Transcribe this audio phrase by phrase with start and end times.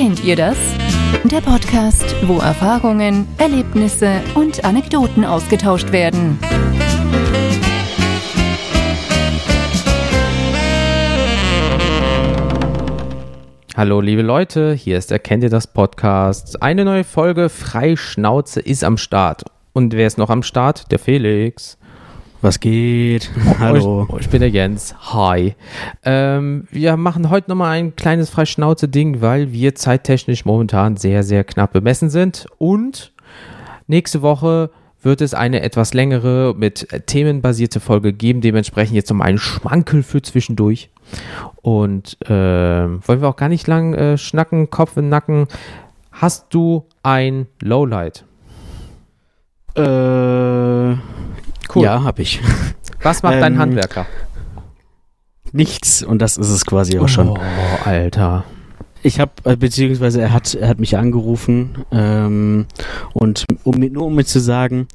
[0.00, 0.56] Kennt ihr das?
[1.30, 6.38] Der Podcast, wo Erfahrungen, Erlebnisse und Anekdoten ausgetauscht werden.
[13.76, 16.62] Hallo liebe Leute, hier ist der Kennt ihr das Podcast.
[16.62, 19.44] Eine neue Folge Freischnauze ist am Start.
[19.74, 20.90] Und wer ist noch am Start?
[20.90, 21.76] Der Felix.
[22.42, 23.30] Was geht?
[23.58, 24.06] Hallo.
[24.12, 24.94] Ich, ich, bin der Jens.
[25.12, 25.54] Hi.
[26.04, 31.74] Ähm, wir machen heute nochmal ein kleines Freischnauze-Ding, weil wir zeittechnisch momentan sehr, sehr knapp
[31.74, 32.46] bemessen sind.
[32.56, 33.12] Und
[33.88, 34.70] nächste Woche
[35.02, 38.40] wird es eine etwas längere, mit themenbasierte Folge geben.
[38.40, 40.88] Dementsprechend jetzt nochmal ein Schmankel für zwischendurch.
[41.60, 45.46] Und äh, wollen wir auch gar nicht lang äh, schnacken, Kopf in Nacken.
[46.10, 48.24] Hast du ein Lowlight?
[49.74, 50.96] Äh
[51.74, 51.84] Cool.
[51.84, 52.40] Ja, habe ich.
[53.02, 54.06] Was macht ähm, dein Handwerker?
[55.52, 57.28] Nichts und das ist es quasi auch schon.
[57.30, 57.38] Oh,
[57.84, 58.44] Alter.
[59.02, 62.66] Ich habe, äh, beziehungsweise er hat, er hat mich angerufen ähm,
[63.14, 64.88] und um, nur um mir zu sagen,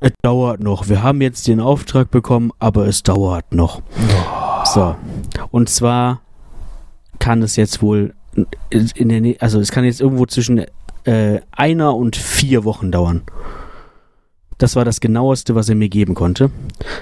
[0.00, 0.88] es dauert noch.
[0.88, 3.80] Wir haben jetzt den Auftrag bekommen, aber es dauert noch.
[3.80, 4.64] Oh.
[4.64, 4.96] So.
[5.50, 6.20] Und zwar
[7.18, 8.14] kann es jetzt wohl
[8.70, 10.64] in der, also es kann jetzt irgendwo zwischen
[11.04, 13.22] äh, einer und vier Wochen dauern.
[14.58, 16.50] Das war das genaueste, was er mir geben konnte.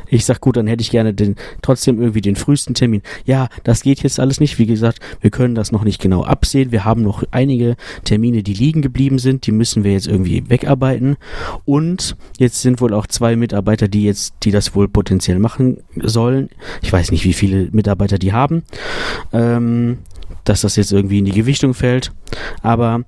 [0.06, 3.03] Ich sag, gut, dann hätte ich gerne den, trotzdem irgendwie den frühesten Termin.
[3.25, 4.58] Ja, das geht jetzt alles nicht.
[4.58, 6.73] Wie gesagt, wir können das noch nicht genau absehen.
[6.73, 9.47] Wir haben noch einige Termine, die liegen geblieben sind.
[9.47, 11.17] Die müssen wir jetzt irgendwie wegarbeiten.
[11.64, 16.48] Und jetzt sind wohl auch zwei Mitarbeiter, die jetzt, die das wohl potenziell machen sollen.
[16.83, 18.62] Ich weiß nicht, wie viele Mitarbeiter die haben.
[19.33, 19.98] Ähm,
[20.45, 22.12] dass das jetzt irgendwie in die Gewichtung fällt.
[22.62, 23.03] Aber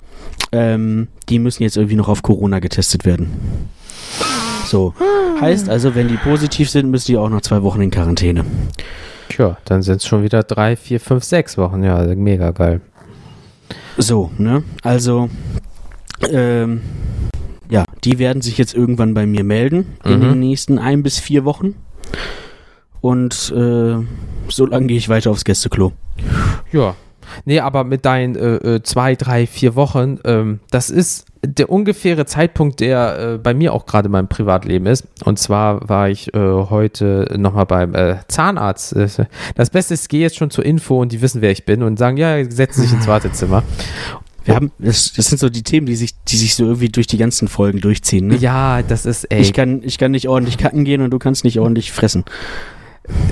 [0.53, 3.31] ähm, die müssen jetzt irgendwie noch auf Corona getestet werden.
[4.67, 4.95] So.
[5.41, 8.45] Heißt also, wenn die positiv sind, müssen die auch noch zwei Wochen in Quarantäne.
[9.29, 11.83] Tja, dann sind es schon wieder drei, vier, fünf, sechs Wochen.
[11.83, 12.81] Ja, mega geil.
[13.97, 14.63] So, ne?
[14.83, 15.29] Also,
[16.31, 16.83] ähm,
[17.69, 20.23] ja, die werden sich jetzt irgendwann bei mir melden in mhm.
[20.23, 21.75] den nächsten ein bis vier Wochen.
[23.01, 23.97] Und äh,
[24.49, 25.93] so lange gehe ich weiter aufs Gästeklo.
[26.73, 26.95] Ja.
[27.45, 32.27] Nee, aber mit deinen äh, äh zwei, drei, vier Wochen, ähm, das ist der ungefähre
[32.27, 35.07] Zeitpunkt, der äh, bei mir auch gerade in meinem Privatleben ist.
[35.25, 38.95] Und zwar war ich äh, heute nochmal beim äh, Zahnarzt.
[39.55, 41.83] Das Beste ist, ich gehe jetzt schon zur Info und die wissen, wer ich bin
[41.83, 43.63] und sagen, ja, setzen sich ins Wartezimmer.
[44.45, 47.07] Wir haben, das, das, sind so die Themen, die sich, die sich so irgendwie durch
[47.07, 48.27] die ganzen Folgen durchziehen.
[48.27, 48.37] Ne?
[48.37, 49.41] Ja, das ist ey.
[49.41, 52.25] Ich kann, ich kann nicht ordentlich kacken gehen und du kannst nicht ordentlich fressen.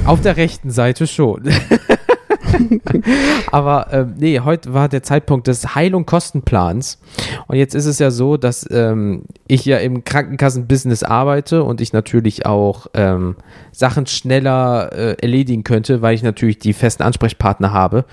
[0.04, 1.42] Auf der rechten Seite schon.
[3.50, 6.98] Aber ähm, nee, heute war der Zeitpunkt des Heil- und Kostenplans.
[7.46, 11.92] Und jetzt ist es ja so, dass ähm, ich ja im Krankenkassenbusiness arbeite und ich
[11.92, 13.36] natürlich auch ähm,
[13.72, 18.04] Sachen schneller äh, erledigen könnte, weil ich natürlich die festen Ansprechpartner habe.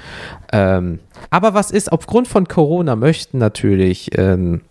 [0.51, 4.61] Ähm, aber was ist, aufgrund von Corona möchten natürlich ähm,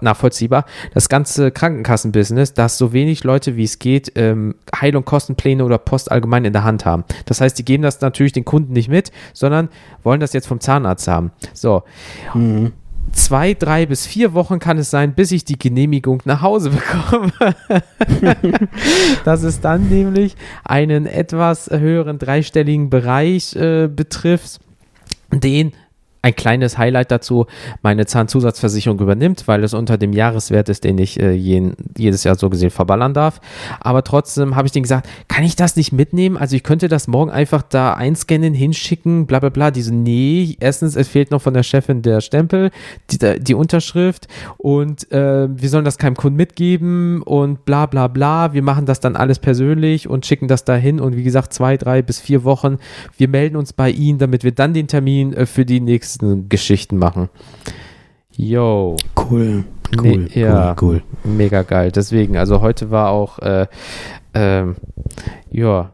[0.00, 0.64] nachvollziehbar.
[0.94, 5.78] Das ganze Krankenkassenbusiness, dass so wenig Leute wie es geht ähm, Heil- und Kostenpläne oder
[5.78, 7.04] Post allgemein in der Hand haben.
[7.26, 9.68] Das heißt, die geben das natürlich den Kunden nicht mit, sondern
[10.02, 11.30] wollen das jetzt vom Zahnarzt haben.
[11.52, 11.82] So.
[12.34, 12.72] Mhm
[13.12, 17.32] zwei, drei bis vier Wochen kann es sein, bis ich die Genehmigung nach Hause bekomme.
[19.24, 24.60] dass es dann nämlich einen etwas höheren dreistelligen Bereich äh, betrifft,
[25.32, 25.72] den
[26.26, 27.46] ein kleines Highlight dazu,
[27.82, 32.34] meine Zahnzusatzversicherung übernimmt, weil es unter dem Jahreswert ist, den ich äh, jeden, jedes Jahr
[32.34, 33.40] so gesehen verballern darf.
[33.78, 36.36] Aber trotzdem habe ich denen gesagt, kann ich das nicht mitnehmen?
[36.36, 39.70] Also ich könnte das morgen einfach da einscannen, hinschicken, bla bla bla.
[39.70, 42.72] Diese, nee, erstens, es fehlt noch von der Chefin der Stempel,
[43.10, 44.26] die, die Unterschrift
[44.56, 48.52] und äh, wir sollen das keinem Kunden mitgeben und bla bla bla.
[48.52, 52.02] Wir machen das dann alles persönlich und schicken das dahin und wie gesagt, zwei, drei
[52.02, 52.78] bis vier Wochen.
[53.16, 56.48] Wir melden uns bei Ihnen, damit wir dann den Termin äh, für die nächste nächsten
[56.48, 57.28] Geschichten machen.
[58.36, 58.96] Yo.
[59.16, 59.64] Cool.
[59.96, 61.32] Cool, nee, ja, cool, cool.
[61.32, 61.92] Mega geil.
[61.92, 63.66] Deswegen, also heute war auch, äh,
[64.32, 64.64] äh,
[65.50, 65.92] ja.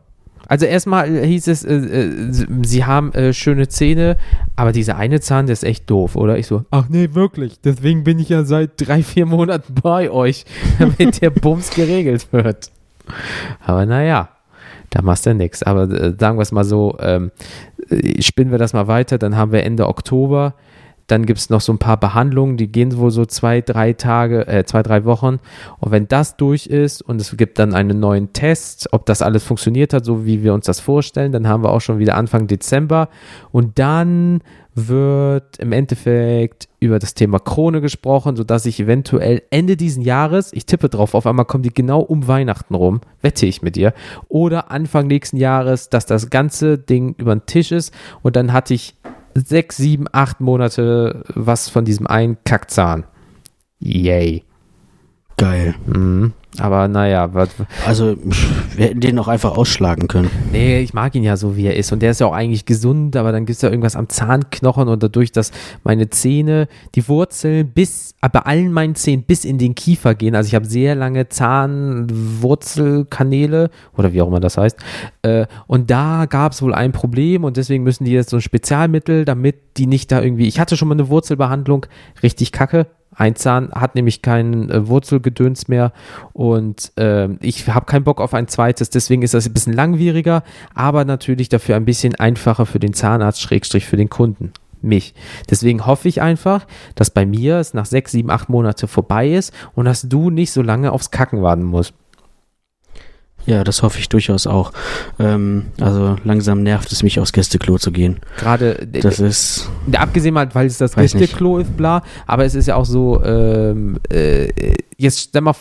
[0.49, 2.33] Also erstmal hieß es, äh, äh,
[2.63, 4.17] sie haben äh, schöne Zähne,
[4.57, 6.39] aber dieser eine Zahn, der ist echt doof, oder?
[6.39, 7.61] Ich so, ach nee, wirklich.
[7.61, 10.47] Deswegen bin ich ja seit drei, vier Monaten bei euch,
[10.79, 12.71] damit der Bums geregelt wird.
[13.61, 14.31] Aber naja,
[14.93, 15.63] da machst du nichts.
[15.63, 17.33] Aber äh, sagen wir es mal so, ähm,
[17.89, 20.55] äh, spinnen wir das mal weiter, dann haben wir Ende Oktober.
[21.09, 24.47] Dann gibt es noch so ein paar Behandlungen, die gehen wohl so zwei, drei Tage,
[24.47, 25.41] äh, zwei, drei Wochen.
[25.81, 29.43] Und wenn das durch ist und es gibt dann einen neuen Test, ob das alles
[29.43, 32.47] funktioniert hat, so wie wir uns das vorstellen, dann haben wir auch schon wieder Anfang
[32.47, 33.09] Dezember.
[33.51, 34.43] Und dann
[34.75, 40.67] wird im Endeffekt über das Thema Krone gesprochen, sodass ich eventuell Ende diesen Jahres, ich
[40.67, 43.93] tippe drauf, auf einmal kommen die genau um Weihnachten rum, wette ich mit dir,
[44.29, 47.93] oder Anfang nächsten Jahres, dass das ganze Ding über den Tisch ist
[48.23, 48.97] und dann hatte ich
[49.35, 53.05] sechs, sieben, acht Monate was von diesem einen Kackzahn.
[53.79, 54.45] Yay.
[55.37, 55.75] Geil.
[55.87, 56.33] Mhm.
[56.59, 57.49] Aber naja, was,
[57.87, 58.15] Also,
[58.77, 60.29] wir hätten den auch einfach ausschlagen können.
[60.53, 61.93] nee, ich mag ihn ja so, wie er ist.
[61.93, 64.87] Und der ist ja auch eigentlich gesund, aber dann gibt es ja irgendwas am Zahnknochen
[64.89, 65.51] und dadurch, dass
[65.83, 70.35] meine Zähne, die Wurzeln bis, bei allen meinen Zähnen bis in den Kiefer gehen.
[70.35, 74.77] Also ich habe sehr lange Zahnwurzelkanäle oder wie auch immer das heißt.
[75.23, 78.43] Äh, und da gab es wohl ein Problem und deswegen müssen die jetzt so ein
[78.43, 80.49] Spezialmittel, damit die nicht da irgendwie.
[80.49, 81.87] Ich hatte schon mal eine Wurzelbehandlung,
[82.23, 82.89] richtig kacke.
[83.15, 85.93] Ein Zahn hat nämlich keinen äh, Wurzelgedöns mehr
[86.33, 90.43] und ähm, ich habe keinen Bock auf ein zweites, deswegen ist das ein bisschen langwieriger,
[90.75, 94.53] aber natürlich dafür ein bisschen einfacher für den Zahnarzt, Schrägstrich für den Kunden.
[94.85, 95.15] Mich.
[95.49, 96.67] Deswegen hoffe ich einfach,
[96.97, 100.51] dass bei mir es nach sechs, sieben, acht Monate vorbei ist und dass du nicht
[100.51, 101.95] so lange aufs Kacken warten musst.
[103.47, 104.73] Ja, das hoffe ich durchaus auch.
[105.19, 108.21] Ähm, also langsam nervt es mich, aufs Gästeklo zu gehen.
[108.39, 109.69] Gerade äh, Das ist.
[109.91, 111.33] Ja, abgesehen mal, weil es das Weiß nicht.
[111.33, 114.49] Ist, bla, aber es ist ja auch so, ähm, äh,
[114.97, 115.55] jetzt stell mal,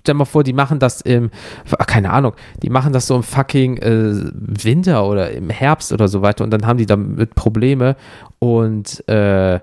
[0.00, 1.30] stell mal vor, die machen das im,
[1.78, 2.32] ach, keine Ahnung,
[2.62, 6.50] die machen das so im fucking äh, Winter oder im Herbst oder so weiter und
[6.50, 7.96] dann haben die damit Probleme
[8.38, 9.60] und äh,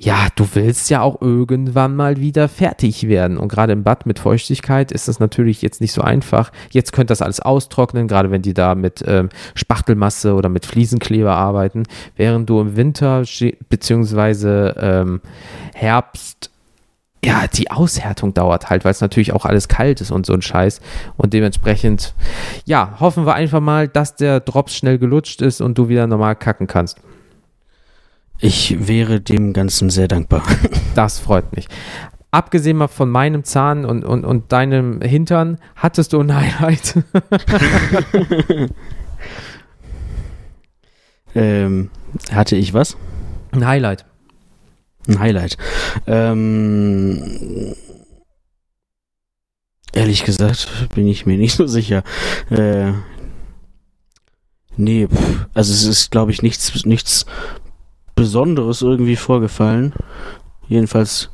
[0.00, 3.36] ja, du willst ja auch irgendwann mal wieder fertig werden.
[3.36, 6.52] Und gerade im Bad mit Feuchtigkeit ist das natürlich jetzt nicht so einfach.
[6.70, 11.34] Jetzt könnt das alles austrocknen, gerade wenn die da mit ähm, Spachtelmasse oder mit Fliesenkleber
[11.34, 11.82] arbeiten.
[12.16, 13.24] Während du im Winter
[13.68, 15.20] beziehungsweise ähm,
[15.74, 16.50] Herbst
[17.24, 20.42] ja, die Aushärtung dauert halt, weil es natürlich auch alles kalt ist und so ein
[20.42, 20.80] Scheiß.
[21.16, 22.14] Und dementsprechend,
[22.64, 26.36] ja, hoffen wir einfach mal, dass der Drops schnell gelutscht ist und du wieder normal
[26.36, 27.00] kacken kannst.
[28.40, 30.42] Ich wäre dem Ganzen sehr dankbar.
[30.94, 31.68] Das freut mich.
[32.32, 37.04] Abgesehen mal von meinem Zahn und, und, und deinem Hintern, hattest du ein Highlight?
[41.36, 41.90] ähm,
[42.32, 42.96] hatte ich was?
[43.52, 44.04] ein Highlight.
[45.06, 45.56] Ein Highlight.
[46.06, 47.74] Ähm,
[49.92, 52.02] ehrlich gesagt bin ich mir nicht so sicher.
[52.50, 52.92] Äh,
[54.76, 57.24] nee, pff, also es ist, glaube ich, nichts, nichts
[58.18, 59.92] Besonderes irgendwie vorgefallen.
[60.68, 61.30] Jedenfalls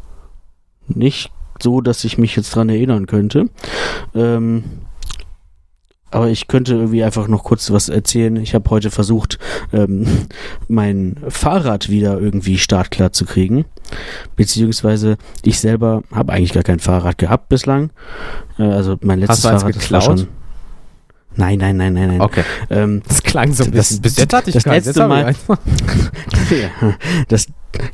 [0.86, 3.48] nicht so, dass ich mich jetzt dran erinnern könnte.
[4.14, 4.64] Ähm,
[6.10, 8.36] aber ich könnte irgendwie einfach noch kurz was erzählen.
[8.36, 9.38] Ich habe heute versucht,
[9.72, 10.06] ähm,
[10.68, 13.64] mein Fahrrad wieder irgendwie startklar zu kriegen.
[14.36, 17.90] Beziehungsweise ich selber habe eigentlich gar kein Fahrrad gehabt bislang.
[18.58, 20.18] Äh, also mein letztes du eins Fahrrad das war geklaut?
[20.20, 20.28] schon.
[21.36, 22.20] Nein, nein, nein, nein, nein.
[22.20, 22.44] Okay.
[22.70, 24.02] Ähm, Das klang so ein Das- bisschen.
[24.02, 25.34] Bis jetzt hatte ich das letzte Mal-
[26.50, 26.94] ja,
[27.28, 27.46] das,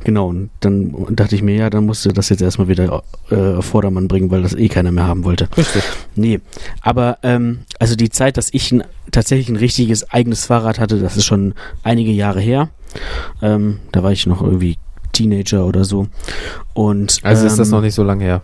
[0.03, 3.01] genau, und dann dachte ich mir, ja, dann musst du das jetzt erstmal wieder
[3.31, 5.49] äh, auf Vordermann bringen, weil das eh keiner mehr haben wollte.
[5.57, 5.83] Richtig.
[6.15, 6.39] Nee,
[6.81, 11.17] aber ähm, also die Zeit, dass ich ein, tatsächlich ein richtiges eigenes Fahrrad hatte, das
[11.17, 11.53] ist schon
[11.83, 12.69] einige Jahre her.
[13.41, 14.77] Ähm, da war ich noch irgendwie
[15.13, 16.07] Teenager oder so.
[16.73, 18.41] Und Also ist das ähm, noch nicht so lange her.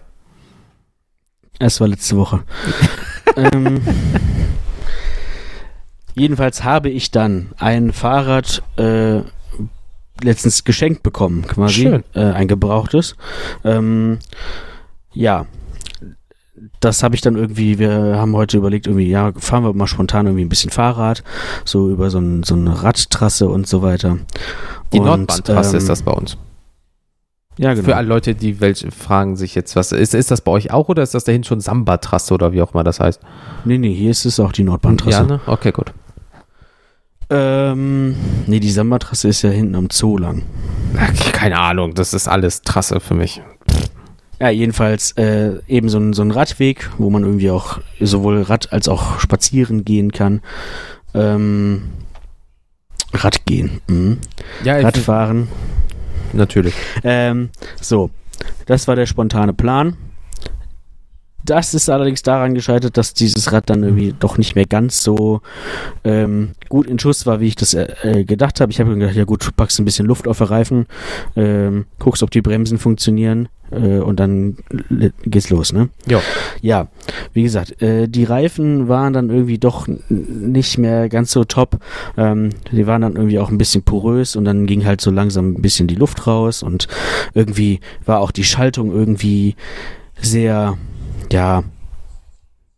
[1.60, 2.42] Es war letzte Woche.
[3.36, 3.82] ähm,
[6.18, 9.22] jedenfalls habe ich dann ein Fahrrad äh,
[10.22, 11.82] letztens geschenkt bekommen, quasi.
[11.84, 12.04] Schön.
[12.14, 13.16] Äh, ein gebrauchtes.
[13.64, 14.20] Ähm,
[15.14, 15.46] ja.
[16.80, 20.26] Das habe ich dann irgendwie, wir haben heute überlegt, irgendwie, ja, fahren wir mal spontan
[20.26, 21.24] irgendwie ein bisschen Fahrrad,
[21.66, 24.18] so über so, ein, so eine Radtrasse und so weiter.
[24.92, 26.38] Die Und, Nordbahntrasse ähm, ist das bei uns.
[27.60, 27.86] Ja, genau.
[27.86, 30.90] Für alle Leute, die welche fragen sich jetzt, was ist, ist das bei euch auch
[30.90, 33.22] oder ist das dahin schon Samba-Trasse oder wie auch immer das heißt?
[33.66, 35.18] Nee, nee, hier ist es auch die Nordbahntrasse.
[35.18, 35.40] Ja, ne?
[35.48, 35.94] Okay, gut.
[37.30, 38.16] Ähm,
[38.46, 40.44] nee, die Samba-Trasse ist ja hinten am Zoo lang.
[41.34, 43.42] Keine Ahnung, das ist alles Trasse für mich.
[44.40, 48.72] Ja, jedenfalls äh, eben so ein, so ein Radweg, wo man irgendwie auch sowohl Rad
[48.72, 50.42] als auch spazieren gehen kann.
[51.14, 51.84] Ähm,
[53.14, 53.82] Radgehen.
[53.88, 54.20] Mhm.
[54.64, 55.48] Ja, Radfahren.
[56.34, 56.76] natürlich.
[57.04, 57.50] Ähm,
[57.82, 58.12] so,
[58.68, 59.98] das war der spontane Plan.
[61.48, 65.40] Das ist allerdings daran gescheitert, dass dieses Rad dann irgendwie doch nicht mehr ganz so
[66.04, 68.70] ähm, gut in Schuss war, wie ich das äh, äh, gedacht habe.
[68.72, 70.88] Ich habe gedacht, ja gut, du packst ein bisschen Luft auf den Reifen,
[71.38, 74.58] ähm, guckst, ob die Bremsen funktionieren äh, und dann
[75.24, 75.88] geht's los, ne?
[76.06, 76.20] Ja.
[76.62, 76.88] Ja,
[77.32, 81.80] wie gesagt, äh, die Reifen waren dann irgendwie doch nicht mehr ganz so top.
[82.18, 85.52] Ähm, die waren dann irgendwie auch ein bisschen porös und dann ging halt so langsam
[85.52, 86.90] ein bisschen die Luft raus und
[87.34, 89.56] irgendwie war auch die Schaltung irgendwie
[90.20, 90.78] sehr,
[91.32, 91.64] ja,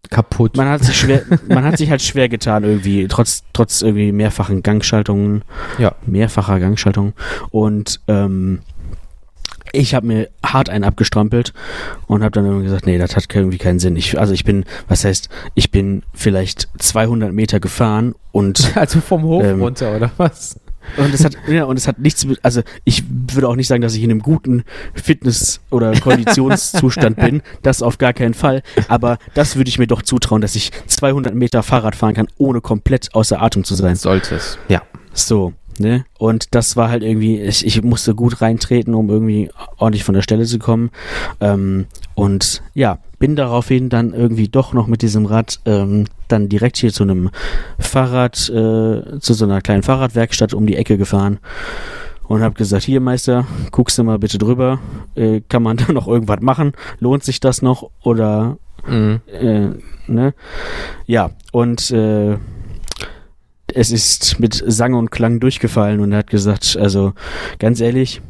[0.09, 0.57] Kaputt.
[0.57, 4.63] man hat sich schwer, man hat sich halt schwer getan irgendwie, trotz, trotz irgendwie mehrfachen
[4.63, 5.43] Gangschaltungen,
[5.77, 5.93] Ja.
[6.05, 7.13] mehrfacher Gangschaltung
[7.51, 8.59] und ähm,
[9.71, 11.53] ich habe mir hart einen abgestrampelt
[12.07, 13.95] und habe dann irgendwie gesagt, nee, das hat irgendwie keinen Sinn.
[13.97, 19.21] Ich, also ich bin, was heißt, ich bin vielleicht 200 Meter gefahren und also vom
[19.21, 20.59] Hof Ähm, runter, oder was?
[20.97, 23.81] Und es hat, ja, und es hat nichts mit, also ich würde auch nicht sagen,
[23.81, 27.41] dass ich in einem guten Fitness- oder Konditionszustand bin.
[27.61, 28.61] Das auf gar keinen Fall.
[28.87, 32.61] Aber das würde ich mir doch zutrauen, dass ich 200 Meter Fahrrad fahren kann, ohne
[32.61, 33.95] komplett außer Atem zu sein.
[33.95, 34.57] Sollte es.
[34.67, 34.81] Ja.
[35.13, 36.05] So, ne?
[36.17, 40.21] Und das war halt irgendwie, ich, ich musste gut reintreten, um irgendwie ordentlich von der
[40.21, 40.91] Stelle zu kommen.
[41.39, 46.77] Ähm, und ja, bin daraufhin dann irgendwie doch noch mit diesem Rad ähm, dann direkt
[46.77, 47.29] hier zu einem
[47.79, 51.39] Fahrrad, äh, zu so einer kleinen Fahrradwerkstatt um die Ecke gefahren
[52.27, 54.79] und habe gesagt, hier Meister, guckst du mal bitte drüber,
[55.15, 58.57] äh, kann man da noch irgendwas machen, lohnt sich das noch oder
[58.87, 59.19] Mhm.
[59.27, 59.69] äh,
[60.07, 60.33] ne?
[61.05, 62.37] Ja, und äh,
[63.75, 67.13] es ist mit Sang und Klang durchgefallen und er hat gesagt, also
[67.59, 68.21] ganz ehrlich,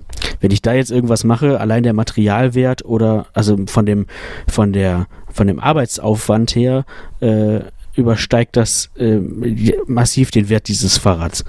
[0.42, 4.06] wenn ich da jetzt irgendwas mache, allein der Materialwert oder also von dem
[4.50, 6.86] von der von dem Arbeitsaufwand her
[7.22, 7.60] äh,
[7.96, 9.20] übersteigt das äh,
[9.88, 11.44] massiv den Wert dieses Fahrrads.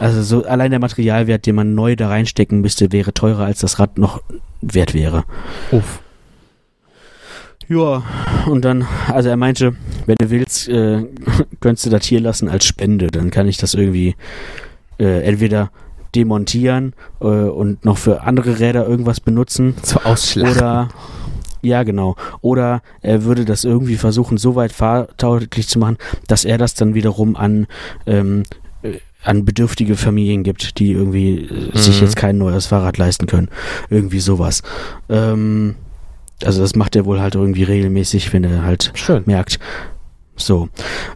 [0.00, 3.78] Also so allein der Materialwert, den man neu da reinstecken müsste, wäre teurer als das
[3.78, 4.22] Rad noch
[4.60, 5.24] wert wäre.
[5.70, 6.00] Uff.
[7.72, 8.02] Ja,
[8.46, 9.74] und dann, also er meinte,
[10.06, 11.04] wenn du willst, äh,
[11.60, 14.14] könntest du das hier lassen als Spende, dann kann ich das irgendwie
[14.98, 15.70] äh, entweder
[16.14, 20.52] demontieren äh, und noch für andere Räder irgendwas benutzen So ausschlagen.
[20.54, 20.88] oder
[21.62, 26.58] ja genau oder er würde das irgendwie versuchen so weit fahrtauglich zu machen, dass er
[26.58, 27.66] das dann wiederum an
[28.06, 28.42] ähm,
[28.82, 32.06] äh, an bedürftige Familien gibt, die irgendwie äh, sich Mhm.
[32.06, 33.48] jetzt kein neues Fahrrad leisten können,
[33.88, 34.62] irgendwie sowas.
[35.08, 35.76] Ähm,
[36.46, 39.22] also das macht er wohl halt irgendwie regelmäßig, wenn er halt Schön.
[39.26, 39.58] merkt.
[40.36, 40.68] So.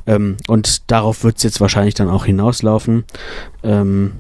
[0.07, 3.05] Ähm, und darauf wird es jetzt wahrscheinlich dann auch hinauslaufen.
[3.63, 4.13] Ähm,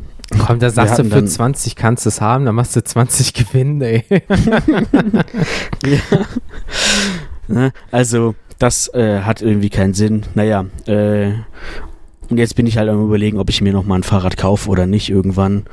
[0.44, 3.32] Komm, da sagst du, für dann- 20 kannst du es haben, dann machst du 20
[3.34, 4.04] Gewinn, ey.
[7.48, 7.72] ne?
[7.90, 10.24] Also, das äh, hat irgendwie keinen Sinn.
[10.34, 11.32] Naja, äh,
[12.28, 14.86] und jetzt bin ich halt am überlegen, ob ich mir nochmal ein Fahrrad kaufe oder
[14.86, 15.66] nicht irgendwann.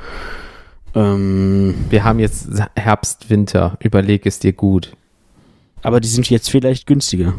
[0.94, 3.76] Ähm, Wir haben jetzt Herbst, Winter.
[3.80, 4.96] Überleg es dir gut.
[5.84, 7.32] Aber die sind jetzt vielleicht günstiger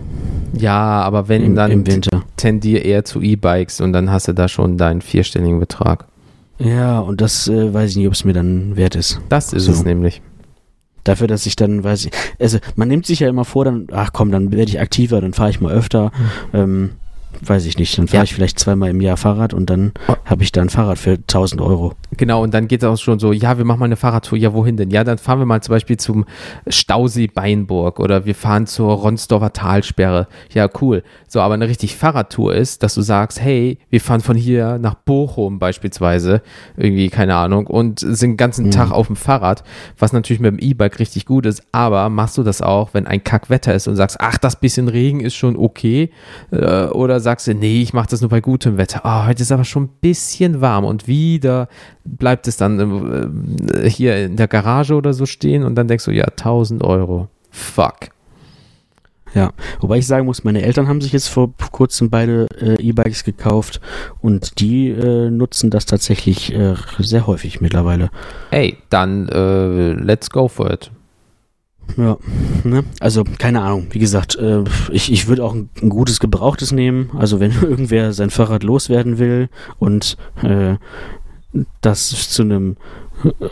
[0.57, 2.23] Ja, aber wenn, im, dann im Winter.
[2.37, 6.05] tendier eher zu E-Bikes und dann hast du da schon deinen vierstelligen Betrag.
[6.57, 9.19] Ja, und das äh, weiß ich nicht, ob es mir dann wert ist.
[9.27, 9.73] Das ist So.
[9.73, 10.21] es nämlich.
[11.03, 14.11] Dafür, dass ich dann, weiß ich, also man nimmt sich ja immer vor, dann, ach
[14.13, 16.11] komm, dann werde ich aktiver, dann fahre ich mal öfter.
[16.53, 16.91] Ähm,
[17.41, 18.23] weiß ich nicht, dann fahre Ja.
[18.23, 20.15] ich vielleicht zweimal im Jahr Fahrrad und dann Oh.
[20.25, 21.93] habe ich da ein Fahrrad für 1000 Euro.
[22.17, 24.37] Genau, und dann geht es auch schon so, ja, wir machen mal eine Fahrradtour.
[24.37, 24.89] Ja, wohin denn?
[24.91, 26.25] Ja, dann fahren wir mal zum Beispiel zum
[26.67, 30.27] Stausee Beinburg oder wir fahren zur Ronsdorfer Talsperre.
[30.53, 31.03] Ja, cool.
[31.27, 34.95] So, aber eine richtig Fahrradtour ist, dass du sagst, hey, wir fahren von hier nach
[34.95, 36.41] Bochum beispielsweise,
[36.77, 38.71] irgendwie, keine Ahnung, und sind den ganzen Mhm.
[38.71, 39.63] Tag auf dem Fahrrad,
[39.99, 43.23] was natürlich mit dem E-Bike richtig gut ist, aber machst du das auch, wenn ein
[43.23, 46.09] Kackwetter ist und sagst, ach, das bisschen Regen ist schon okay,
[46.51, 49.05] äh, oder sagst du, nee, ich mache das nur bei gutem Wetter.
[49.05, 51.67] Ah, heute ist aber schon ein bisschen warm und wieder
[52.05, 52.79] bleibt es dann
[53.73, 57.27] äh, hier in der Garage oder so stehen und dann denkst du, ja, 1000 Euro.
[57.51, 58.11] Fuck.
[59.33, 59.51] Ja,
[59.81, 63.81] wobei ich sagen muss, meine Eltern haben sich jetzt vor kurzem beide äh, E-Bikes gekauft
[64.21, 68.11] und die äh, nutzen das tatsächlich äh, sehr häufig mittlerweile.
[68.51, 70.89] Ey, dann äh, let's go for it.
[71.97, 72.17] Ja,
[72.63, 72.83] ne?
[72.99, 73.87] Also, keine Ahnung.
[73.91, 77.11] Wie gesagt, äh, ich, ich würde auch ein, ein gutes Gebrauchtes nehmen.
[77.17, 79.49] Also, wenn irgendwer sein Fahrrad loswerden will
[79.79, 80.75] und äh,
[81.81, 82.75] das zu einem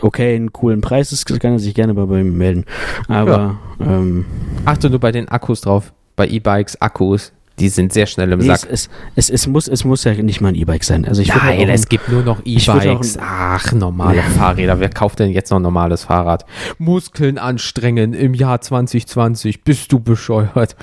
[0.02, 2.64] okayen, coolen Preis ist, kann er sich gerne bei mir melden.
[3.08, 4.26] Aber, ähm,
[4.64, 5.92] Achte nur bei den Akkus drauf.
[6.16, 8.70] Bei E-Bikes, Akkus, die sind sehr schnell im nee, es, Sack.
[8.72, 11.04] es, es, es, muss, es muss ja nicht mal ein E-Bike sein.
[11.06, 13.18] Also, ich Nein, ein- es gibt nur noch E-Bikes.
[13.20, 14.80] Ach, normale Fahrräder.
[14.80, 16.44] Wer kauft denn jetzt noch ein normales Fahrrad?
[16.78, 19.62] Muskeln anstrengen im Jahr 2020.
[19.62, 20.74] Bist du bescheuert?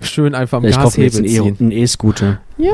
[0.00, 1.56] Schön einfach am ich Gashebel E- ziehen.
[1.60, 2.40] einen E-Scooter.
[2.58, 2.72] Ja.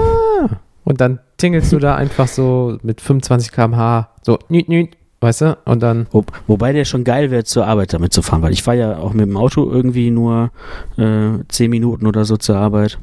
[0.85, 5.59] Und dann tingelst du da einfach so mit 25 km/h so nüt, nüt, weißt du?
[5.65, 8.63] Und dann Wo, wobei der schon geil wäre, zur Arbeit damit zu fahren, weil ich
[8.63, 10.51] fahre ja auch mit dem Auto irgendwie nur
[10.97, 12.99] äh, 10 Minuten oder so zur Arbeit.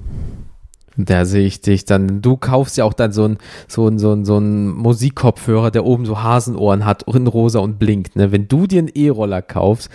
[0.98, 2.22] Da sehe ich dich dann.
[2.22, 5.86] Du kaufst ja auch dann so ein so ein, so ein, so ein Musikkopfhörer, der
[5.86, 8.16] oben so Hasenohren hat, in rosa und blinkt.
[8.16, 8.32] Ne?
[8.32, 9.90] Wenn du dir einen E-Roller kaufst,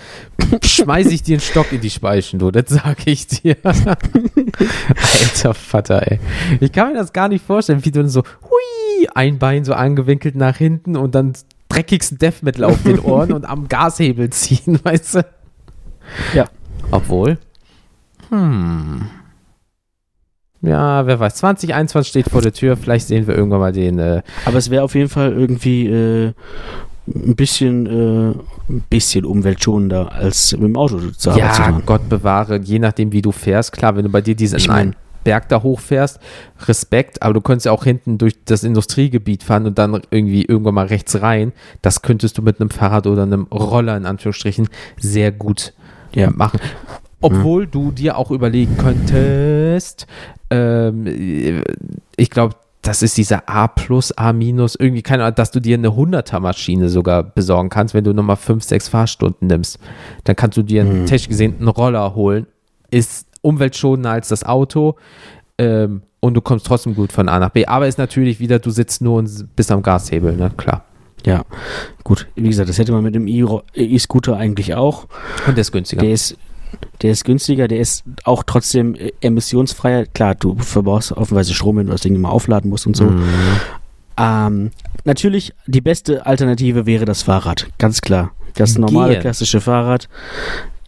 [0.65, 2.51] schmeiß ich dir einen Stock in die Speichen, du.
[2.51, 3.57] Das sag ich dir.
[3.63, 6.19] Alter Vater, ey.
[6.61, 9.75] Ich kann mir das gar nicht vorstellen, wie du dann so, hui, ein Bein so
[9.75, 11.35] angewinkelt nach hinten und dann
[11.69, 15.27] dreckigsten Death Metal auf den Ohren und am Gashebel ziehen, weißt du?
[16.35, 16.47] Ja.
[16.91, 17.39] Obwohl,
[18.31, 19.09] hm.
[20.63, 21.37] Ja, wer weiß.
[21.37, 22.77] 2021 steht vor der Tür.
[22.77, 23.99] Vielleicht sehen wir irgendwann mal den.
[23.99, 26.33] Äh, Aber es wäre auf jeden Fall irgendwie äh,
[27.07, 28.35] ein bisschen, äh,
[28.69, 31.83] ein bisschen umweltschonender, als mit dem Auto zur Arbeit zu ja, fahren.
[31.87, 33.73] Gott bewahre, je nachdem, wie du fährst.
[33.73, 36.21] Klar, wenn du bei dir diesen Ich mein, Berg da hochfährst,
[36.67, 40.75] Respekt, aber du könntest ja auch hinten durch das Industriegebiet fahren und dann irgendwie irgendwann
[40.75, 41.53] mal rechts rein.
[41.83, 45.75] Das könntest du mit einem Fahrrad oder einem Roller in Anführungsstrichen sehr gut
[46.15, 46.31] Ja.
[46.31, 46.61] machen.
[47.21, 50.07] Obwohl du dir auch überlegen könntest,
[50.51, 51.63] ähm,
[52.17, 55.77] ich glaube, das ist dieser A plus, A minus, irgendwie keine Ahnung, dass du dir
[55.77, 59.79] eine 100er Maschine sogar besorgen kannst, wenn du nochmal 5, 6 Fahrstunden nimmst.
[60.25, 62.47] Dann kannst du dir einen, technisch gesehen einen Roller holen.
[62.91, 64.97] Ist umweltschonender als das Auto
[65.59, 67.67] ähm, und du kommst trotzdem gut von A nach B.
[67.67, 70.51] Aber ist natürlich wieder, du sitzt nur und bist am Gashebel, ne?
[70.57, 70.85] Klar.
[71.27, 71.45] Ja,
[72.05, 72.27] gut.
[72.37, 75.07] Wie gesagt, das hätte man mit dem E-Scooter eigentlich auch.
[75.47, 76.03] Und der ist günstiger.
[76.03, 76.37] Der ist,
[77.03, 80.07] der ist günstiger, der ist auch trotzdem äh, emissionsfreier.
[80.07, 83.05] Klar, du verbrauchst offenweise Strom, wenn du das Ding immer aufladen musst und so.
[83.05, 83.25] Mhm.
[84.17, 84.71] Ähm,
[85.05, 88.33] natürlich, die beste Alternative wäre das Fahrrad, ganz klar.
[88.55, 89.21] Das normale, Gehen.
[89.23, 90.09] klassische Fahrrad.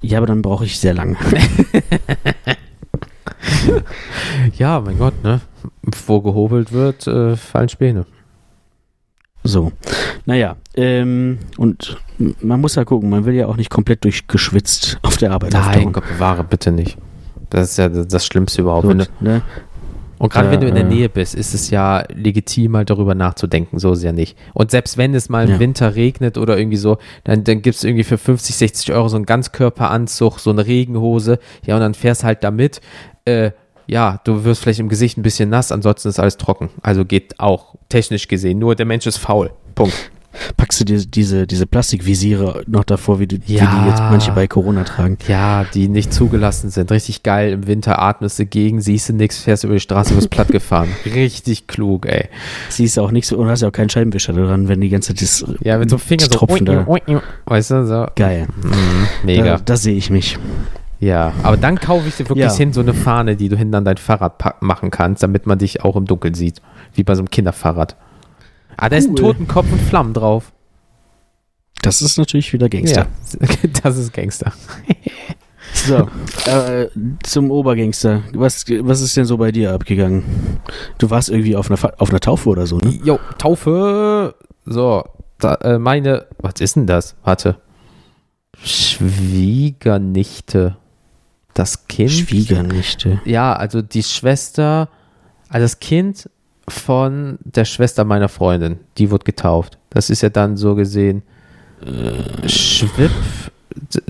[0.00, 1.16] Ja, aber dann brauche ich sehr lange.
[4.56, 5.40] Ja, mein Gott, ne?
[6.06, 8.06] Wo gehobelt wird, äh, fallen Späne.
[9.42, 9.72] So.
[10.26, 11.96] Naja, ähm, und
[12.40, 15.62] man muss ja gucken, man will ja auch nicht komplett durchgeschwitzt auf der Arbeit Nein,
[15.68, 15.92] auftauchen.
[15.92, 16.98] Gott bewahre, bitte nicht.
[17.48, 18.84] Das ist ja das Schlimmste überhaupt.
[18.84, 19.42] Du, So, ne?
[20.18, 20.88] und gerade Ja, wenn du in der äh.
[20.88, 23.78] Nähe bist, ist es ja legitim, mal darüber nachzudenken.
[23.78, 24.36] So ist ja nicht.
[24.52, 25.58] Und selbst wenn es mal im Ja.
[25.58, 29.16] Winter regnet oder irgendwie so, dann, dann gibt es irgendwie für 50, 60 Euro so
[29.16, 31.38] einen Ganzkörperanzug, so eine Regenhose.
[31.64, 32.82] Ja, und dann fährst halt damit.
[33.24, 33.52] Äh,
[33.90, 36.70] ja, du wirst vielleicht im Gesicht ein bisschen nass, ansonsten ist alles trocken.
[36.82, 38.58] Also geht auch technisch gesehen.
[38.58, 39.50] Nur der Mensch ist faul.
[39.74, 39.94] Punkt.
[40.56, 43.66] Packst du dir diese, diese Plastikvisiere noch davor, wie, du, wie Ja.
[43.82, 45.18] die jetzt manche bei Corona tragen?
[45.26, 46.92] Ja, die nicht zugelassen sind.
[46.92, 47.52] Richtig geil.
[47.54, 50.88] Im Winter atmest du gegen, siehst du nichts, fährst über die Straße, wirst platt gefahren.
[51.04, 52.28] Richtig klug, ey.
[52.68, 55.08] Siehst du auch nicht so und hast ja auch keinen Scheibenwischer dran, wenn die ganze
[55.16, 56.38] Zeit das, Ja, mit so Finger das so.
[56.46, 56.86] Tropfen da.
[57.46, 58.06] Weißt du, so.
[58.14, 58.46] Geil.
[58.62, 59.44] Mhm, mega.
[59.44, 60.38] Da, da sehe ich mich.
[61.00, 62.52] Ja, aber dann kaufe ich dir wirklich Ja.
[62.54, 65.82] hin so eine Fahne, die du hinten an dein Fahrrad machen kannst, damit man dich
[65.82, 66.60] auch im Dunkeln sieht.
[66.94, 67.96] Wie bei so einem Kinderfahrrad.
[68.76, 69.16] Ah, da ist ein Cool.
[69.32, 70.52] Totenkopf und Flammen drauf.
[71.82, 73.06] Das ist natürlich wieder Gangster.
[73.40, 73.48] Ja,
[73.82, 74.52] das ist Gangster.
[75.72, 76.08] So,
[76.50, 76.88] äh,
[77.22, 78.22] zum Obergangster.
[78.34, 80.24] Was, was ist denn so bei dir abgegangen?
[80.98, 82.98] Du warst irgendwie auf einer, auf einer Taufe oder so, ne?
[83.04, 84.34] Jo, Taufe.
[84.66, 85.04] So,
[85.38, 87.14] da, äh, meine, was ist denn das?
[87.22, 87.54] Warte.
[88.62, 90.76] Schwiegernichte.
[91.60, 92.10] Das Kind.
[92.10, 93.20] Schwiegernichte.
[93.26, 94.88] Ja, also die Schwester,
[95.50, 96.30] also das Kind
[96.66, 99.76] von der Schwester meiner Freundin, die wird getauft.
[99.90, 101.22] Das ist ja dann so gesehen
[101.84, 103.10] äh, Schwipp.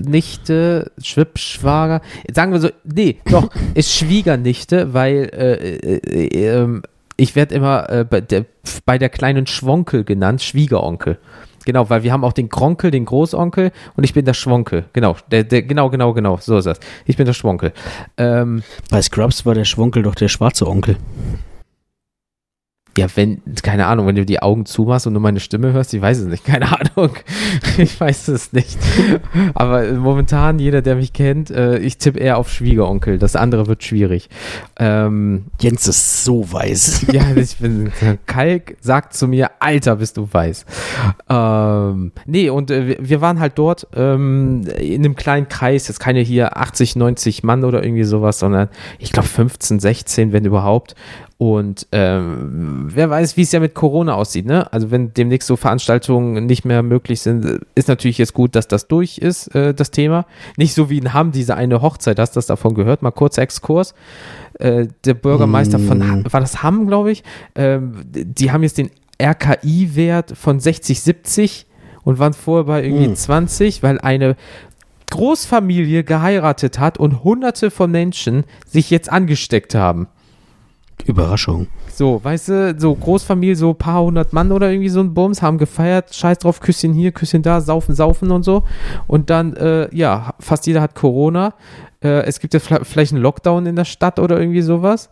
[0.01, 2.01] Nichte, Schwippschwager,
[2.33, 6.83] sagen wir so, nee, doch, ist Schwiegernichte, weil äh, äh, äh, ähm,
[7.17, 8.45] ich werde immer äh, bei, der,
[8.85, 11.19] bei der kleinen Schwonkel genannt, Schwiegeronkel.
[11.65, 14.85] Genau, weil wir haben auch den Kronkel, den Großonkel und ich bin der Schwonkel.
[14.93, 16.79] Genau, der, der, genau, genau, genau, so ist das.
[17.05, 17.73] Ich bin der Schwonkel.
[18.17, 20.97] Ähm, Bei Scrubs war der Schwonkel doch der schwarze Onkel.
[22.97, 26.01] Ja, wenn, keine Ahnung, wenn du die Augen zumachst und nur meine Stimme hörst, ich
[26.01, 27.11] weiß es nicht, keine Ahnung.
[27.77, 28.77] Ich weiß es nicht.
[29.53, 33.17] Aber momentan, jeder, der mich kennt, äh, ich tippe eher auf Schwiegeronkel.
[33.17, 34.27] Das andere wird schwierig.
[34.77, 37.05] Ähm, Jens ist so weiß.
[37.13, 37.93] ja, ich bin,
[38.25, 40.65] Kalk sagt zu mir, Alter, bist du weiß.
[41.29, 45.99] Ähm, nee, und äh, wir- wir waren halt dort ähm, in einem kleinen Kreis, jetzt
[45.99, 50.95] keine hier 80, 90 Mann oder irgendwie sowas, sondern ich glaube 15, 16, wenn überhaupt.
[51.43, 54.71] Und ähm, wer weiß, wie es ja mit Corona aussieht, ne?
[54.71, 58.87] Also wenn demnächst so Veranstaltungen nicht mehr möglich sind, ist natürlich jetzt gut, dass das
[58.87, 60.27] durch ist, äh, das Thema.
[60.55, 63.01] Nicht so wie in Hamm, diese eine Hochzeit, hast du das davon gehört?
[63.01, 63.95] Mal kurzer Exkurs.
[64.59, 67.23] Äh, der Bürgermeister von, Ha- war das Hamm, glaube ich?
[67.55, 71.65] Ähm, die haben jetzt den RKI-Wert von 60, 70
[72.03, 73.15] und waren vorher bei irgendwie Hm.
[73.15, 74.35] 20, weil eine
[75.09, 80.07] Großfamilie geheiratet hat und hunderte von Menschen sich jetzt angesteckt haben.
[81.11, 81.67] Überraschung.
[81.93, 85.41] So, weißt du, so Großfamilie, so ein paar hundert Mann oder irgendwie so ein Bums,
[85.41, 88.63] haben gefeiert, scheiß drauf, Küsschen hier, Küsschen da, saufen, saufen und so.
[89.07, 91.53] Und dann, äh, ja, fast jeder hat Corona.
[92.03, 95.09] Äh, es gibt ja vielleicht einen Lockdown in der Stadt oder irgendwie sowas.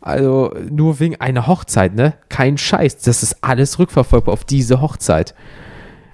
[0.00, 2.14] Also nur wegen einer Hochzeit, ne?
[2.28, 2.98] Kein Scheiß.
[2.98, 5.34] Das ist alles rückverfolgbar auf diese Hochzeit.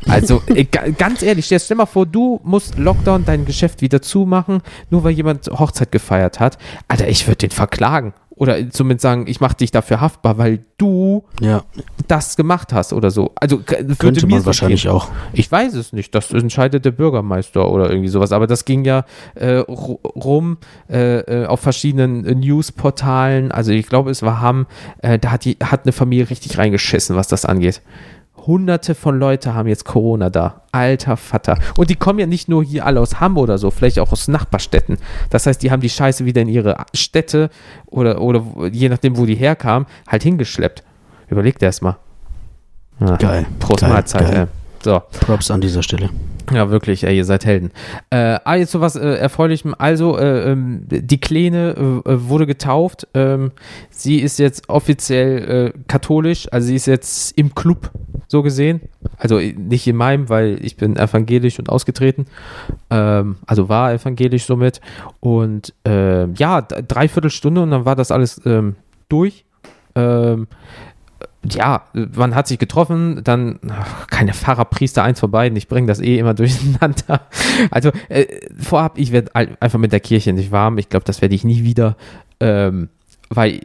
[0.07, 5.05] Also ga- ganz ehrlich, stell mal vor, du musst Lockdown dein Geschäft wieder zumachen, nur
[5.05, 6.59] weil jemand Hochzeit gefeiert hat.
[6.89, 8.13] Alter, ich würde den verklagen.
[8.37, 11.63] Oder zumindest sagen, ich mache dich dafür haftbar, weil du Ja,
[12.09, 13.31] das gemacht hast oder so.
[13.37, 14.91] Also könnte mir man so wahrscheinlich gehen.
[14.91, 15.09] auch.
[15.33, 16.13] Ich weiß es nicht.
[16.17, 18.33] Das entscheidet der Bürgermeister oder irgendwie sowas.
[18.33, 19.05] Aber das ging ja
[19.37, 20.59] äh, ru- rum
[20.91, 23.53] äh, äh, auf verschiedenen äh, Newsportalen.
[23.53, 24.67] Also ich glaube, es war Hamm.
[25.03, 27.83] Äh, da hat, die, hat eine Familie richtig reingeschissen, was das angeht.
[28.47, 30.63] Hunderte von Leute haben jetzt Corona da.
[30.73, 31.59] Alter Vater.
[31.77, 34.29] Und die kommen ja nicht nur hier alle aus Hamburg oder so, vielleicht auch aus
[34.29, 34.99] Nachbarstädten.
[35.31, 37.51] Das heißt, die haben die Scheiße wieder in ihre Städte
[37.87, 40.83] oder, oder je nachdem, wo die herkamen, halt hingeschleppt.
[41.29, 41.97] Überleg dir das mal.
[43.19, 43.47] Geil.
[43.59, 44.31] Prost geil, Mahlzeit.
[44.31, 44.49] geil.
[44.53, 44.64] Ey.
[44.85, 45.03] So.
[45.21, 46.11] Props an dieser Stelle.
[46.53, 47.71] Ja, wirklich, ey, ihr seid Helden.
[48.11, 49.75] Äh, ah, jetzt so was äh, Erfreulichem.
[49.79, 53.09] Also, äh, ähm, die Kleine äh, äh, wurde getauft.
[53.15, 53.53] Ähm,
[53.89, 57.91] sie ist jetzt offiziell äh, katholisch, also sie ist jetzt im Club,
[58.29, 58.83] so gesehen.
[59.17, 62.27] Also nicht in meinem, weil ich bin evangelisch und ausgetreten.
[62.91, 64.83] Ähm, also war evangelisch somit.
[65.21, 68.77] Und äh, ja, dreiviertel Stunde und dann war das alles ähm,
[69.09, 69.47] durch.
[69.95, 70.47] Ähm,
[71.51, 75.57] ja, man hat sich getroffen, dann ach, keine Pfarrer, Priester, eins von beiden.
[75.57, 77.27] Ich bringe das eh immer durcheinander.
[77.71, 78.27] Also äh,
[78.59, 80.79] vorab, ich werde einfach mit der Kirche nicht warm.
[80.79, 81.97] Ich glaube, das werde ich nie wieder,
[82.41, 82.89] ähm,
[83.31, 83.61] weil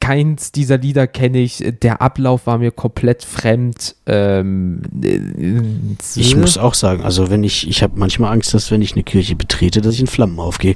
[0.00, 1.62] keins dieser Lieder kenne ich.
[1.80, 3.94] Der Ablauf war mir komplett fremd.
[4.06, 5.20] Ähm, äh,
[6.16, 9.04] Ich muss auch sagen, also wenn ich, ich habe manchmal Angst, dass wenn ich eine
[9.04, 10.74] Kirche betrete, dass ich in Flammen aufgehe.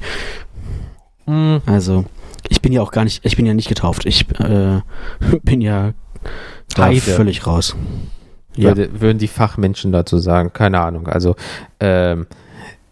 [1.26, 2.04] mh, Also
[2.48, 4.06] ich bin ja auch gar nicht, ich bin ja nicht getauft.
[4.06, 4.80] Ich äh,
[5.42, 5.92] bin ja
[6.74, 7.00] da Heide.
[7.00, 7.76] völlig raus.
[8.56, 8.70] Ja.
[8.70, 10.52] würde, würden die Fachmenschen dazu sagen.
[10.52, 11.08] Keine Ahnung.
[11.08, 11.36] Also,
[11.78, 12.26] ähm,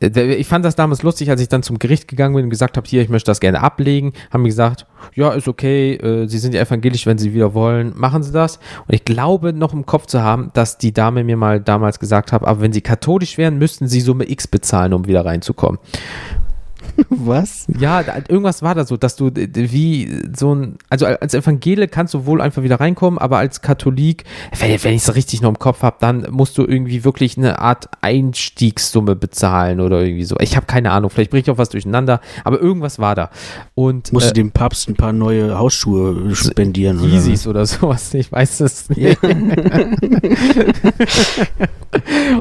[0.01, 2.77] äh, ich fand das damals lustig, als ich dann zum Gericht gegangen bin und gesagt
[2.77, 6.39] habe, hier, ich möchte das gerne ablegen, haben die gesagt, ja, ist okay, äh, Sie
[6.39, 8.59] sind ja evangelisch, wenn Sie wieder wollen, machen Sie das.
[8.87, 12.33] Und ich glaube noch im Kopf zu haben, dass die Dame mir mal damals gesagt
[12.33, 15.79] hat, aber wenn Sie katholisch wären, müssten Sie Summe X bezahlen, um wieder reinzukommen.
[17.09, 17.67] Was?
[17.79, 22.15] Ja, da, irgendwas war da so, dass du wie so ein, also als Evangele kannst
[22.15, 24.25] du wohl einfach wieder reinkommen, aber als Katholik,
[24.59, 27.59] wenn, wenn ich es richtig noch im Kopf habe, dann musst du irgendwie wirklich eine
[27.59, 30.37] Art Einstiegssumme bezahlen oder irgendwie so.
[30.41, 33.31] Ich habe keine Ahnung, vielleicht bricht auch was durcheinander, aber irgendwas war da.
[33.75, 37.01] Und Musst äh, du dem Papst ein paar neue Hausschuhe spendieren?
[37.01, 37.09] oder?
[37.09, 39.19] Yeezys oder sowas, ich weiß es nicht.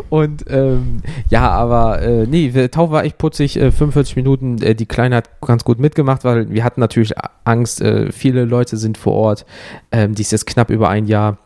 [0.10, 4.42] Und ähm, ja, aber äh, nee, Tauch war echt putzig, äh, 45 Minuten.
[4.43, 8.77] Äh, die Kleine hat ganz gut mitgemacht, weil wir hatten natürlich Angst, äh, viele Leute
[8.77, 9.45] sind vor Ort.
[9.91, 11.38] Ähm, die ist jetzt knapp über ein Jahr.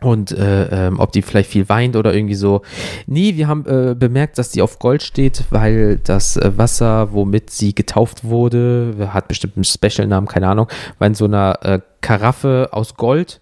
[0.00, 2.62] Und äh, ähm, ob die vielleicht viel weint oder irgendwie so.
[3.06, 7.50] Nee, wir haben äh, bemerkt, dass die auf Gold steht, weil das äh, Wasser, womit
[7.50, 10.68] sie getauft wurde, hat bestimmt einen Special-Namen, keine Ahnung,
[11.00, 13.40] war in so einer äh, Karaffe aus Gold.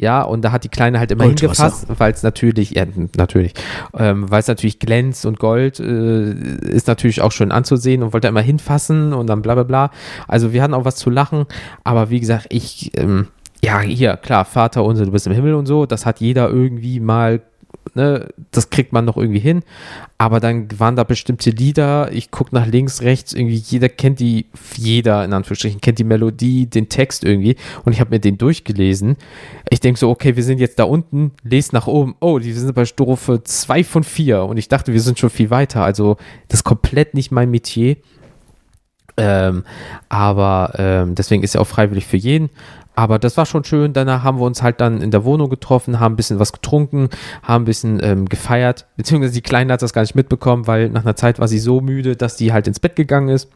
[0.00, 3.54] Ja, und da hat die Kleine halt immer hingefasst, weil es natürlich, ja, natürlich,
[3.98, 6.30] ähm, weil es natürlich glänzt und Gold äh,
[6.68, 9.90] ist natürlich auch schön anzusehen und wollte immer hinfassen und dann bla bla bla.
[10.28, 11.46] Also wir hatten auch was zu lachen,
[11.82, 13.26] aber wie gesagt, ich, ähm,
[13.60, 17.00] ja, hier, klar, Vater unser, du bist im Himmel und so, das hat jeder irgendwie
[17.00, 17.40] mal,
[17.94, 19.62] ne, das kriegt man noch irgendwie hin.
[20.18, 24.46] Aber dann waren da bestimmte Lieder, ich gucke nach links, rechts, irgendwie jeder kennt die,
[24.76, 29.16] jeder in Anführungsstrichen kennt die Melodie, den Text irgendwie und ich habe mir den durchgelesen.
[29.70, 32.74] Ich denke so, okay, wir sind jetzt da unten, lest nach oben, oh, die sind
[32.74, 35.84] bei Strophe 2 von 4 und ich dachte, wir sind schon viel weiter.
[35.84, 36.16] Also
[36.48, 37.96] das ist komplett nicht mein Metier.
[39.18, 39.64] Ähm,
[40.08, 42.50] aber ähm, deswegen ist ja auch freiwillig für jeden.
[42.98, 43.92] Aber das war schon schön.
[43.92, 47.10] Danach haben wir uns halt dann in der Wohnung getroffen, haben ein bisschen was getrunken,
[47.44, 48.86] haben ein bisschen ähm, gefeiert.
[48.96, 51.80] Beziehungsweise die Kleine hat das gar nicht mitbekommen, weil nach einer Zeit war sie so
[51.80, 53.50] müde, dass die halt ins Bett gegangen ist.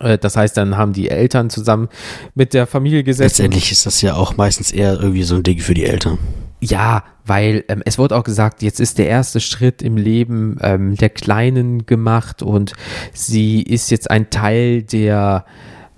[0.00, 1.88] Äh, Das heißt, dann haben die Eltern zusammen
[2.34, 3.40] mit der Familie gesessen.
[3.40, 6.18] Letztendlich ist das ja auch meistens eher irgendwie so ein Ding für die Eltern.
[6.60, 10.94] Ja, weil ähm, es wurde auch gesagt, jetzt ist der erste Schritt im Leben ähm,
[10.94, 12.74] der Kleinen gemacht und
[13.14, 15.46] sie ist jetzt ein Teil der,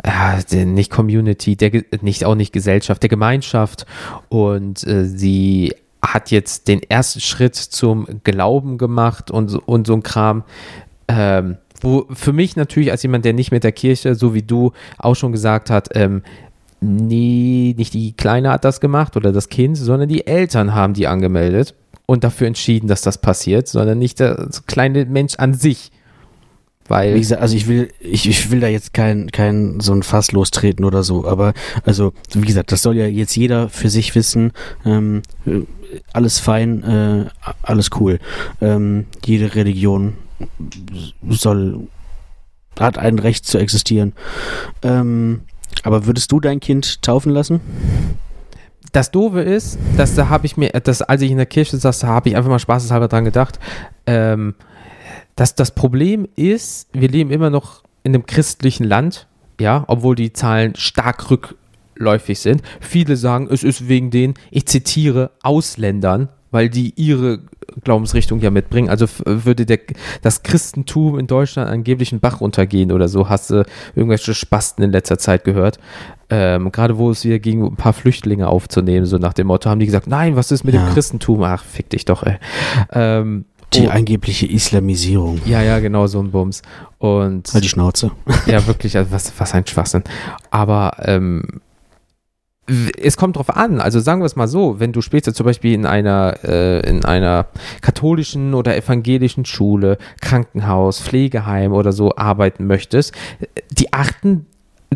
[0.03, 3.87] äh, nicht Community, der nicht auch nicht Gesellschaft, der Gemeinschaft
[4.29, 9.95] und äh, sie hat jetzt den ersten Schritt zum Glauben gemacht und, so- und so
[9.95, 10.43] ein Kram.
[11.09, 14.73] Ähm, wo für mich natürlich als jemand, der nicht mit der Kirche, so wie du
[14.99, 16.23] auch schon gesagt hat, ähm,
[16.81, 21.07] nee, nicht die Kleine hat das gemacht oder das Kind, sondern die Eltern haben die
[21.07, 21.75] angemeldet
[22.07, 25.91] und dafür entschieden, dass das passiert, sondern nicht der kleine Mensch an sich.
[26.89, 30.03] Weil Wie gesagt, also ich will, ich, ich will da jetzt kein, kein so ein
[30.03, 34.15] Fass lostreten oder so, aber also, wie gesagt, das soll ja jetzt jeder für sich
[34.15, 34.53] wissen.
[34.85, 35.61] Ähm, äh,
[36.13, 37.27] alles fein, äh,
[37.63, 38.19] alles cool.
[38.61, 40.15] Ähm, jede Religion
[41.29, 41.89] soll,
[42.79, 44.13] hat ein Recht zu existieren.
[44.83, 45.43] Ähm,
[45.85, 47.61] aber würdest du dein Kind taufen lassen?
[48.93, 52.01] das Doofe ist, dass da habe ich mir, dass als ich in der Kirche saß,
[52.01, 53.59] da habe ich einfach mal spaßeshalber dran gedacht,
[54.07, 54.55] ähm,
[55.37, 59.27] dass das Problem ist, wir leben immer noch in einem christlichen Land,
[59.61, 62.63] ja, obwohl die Zahlen stark rückläufig sind.
[62.81, 67.41] Viele sagen, es ist wegen den, ich zitiere, Ausländern, weil die ihre
[67.85, 68.91] Glaubensrichtung ja mitbringen.
[68.91, 69.79] Also würde der,
[70.21, 73.65] das Christentum in Deutschland angeblich einen Bach runtergehen oder so, hast du
[73.95, 75.79] irgendwelche Spasten in letzter Zeit gehört.
[76.29, 79.81] Ähm, Gerade wo es wieder ging, ein paar Flüchtlinge aufzunehmen, so nach dem Motto, haben
[79.81, 80.85] die gesagt, nein, was ist mit Ja.
[80.85, 81.43] dem Christentum?
[81.43, 82.37] Ach, fick dich doch, ey.
[82.93, 85.41] Ähm, Die oh, angebliche Islamisierung.
[85.47, 86.63] ja, ja, genau, so ein Bums.
[86.99, 88.13] Und Halt die Schnauze.
[88.47, 90.05] ja, wirklich, also was, was ein Schwachsinn.
[90.51, 91.61] Aber ähm,
[92.67, 93.81] es kommt drauf an.
[93.81, 97.05] Also sagen wir es mal so, wenn du später zum Beispiel in einer, äh, in
[97.05, 97.47] einer
[97.81, 104.47] katholischen oder evangelischen Schule, Krankenhaus, Pflegeheim oder so arbeiten möchtest, äh, die achten,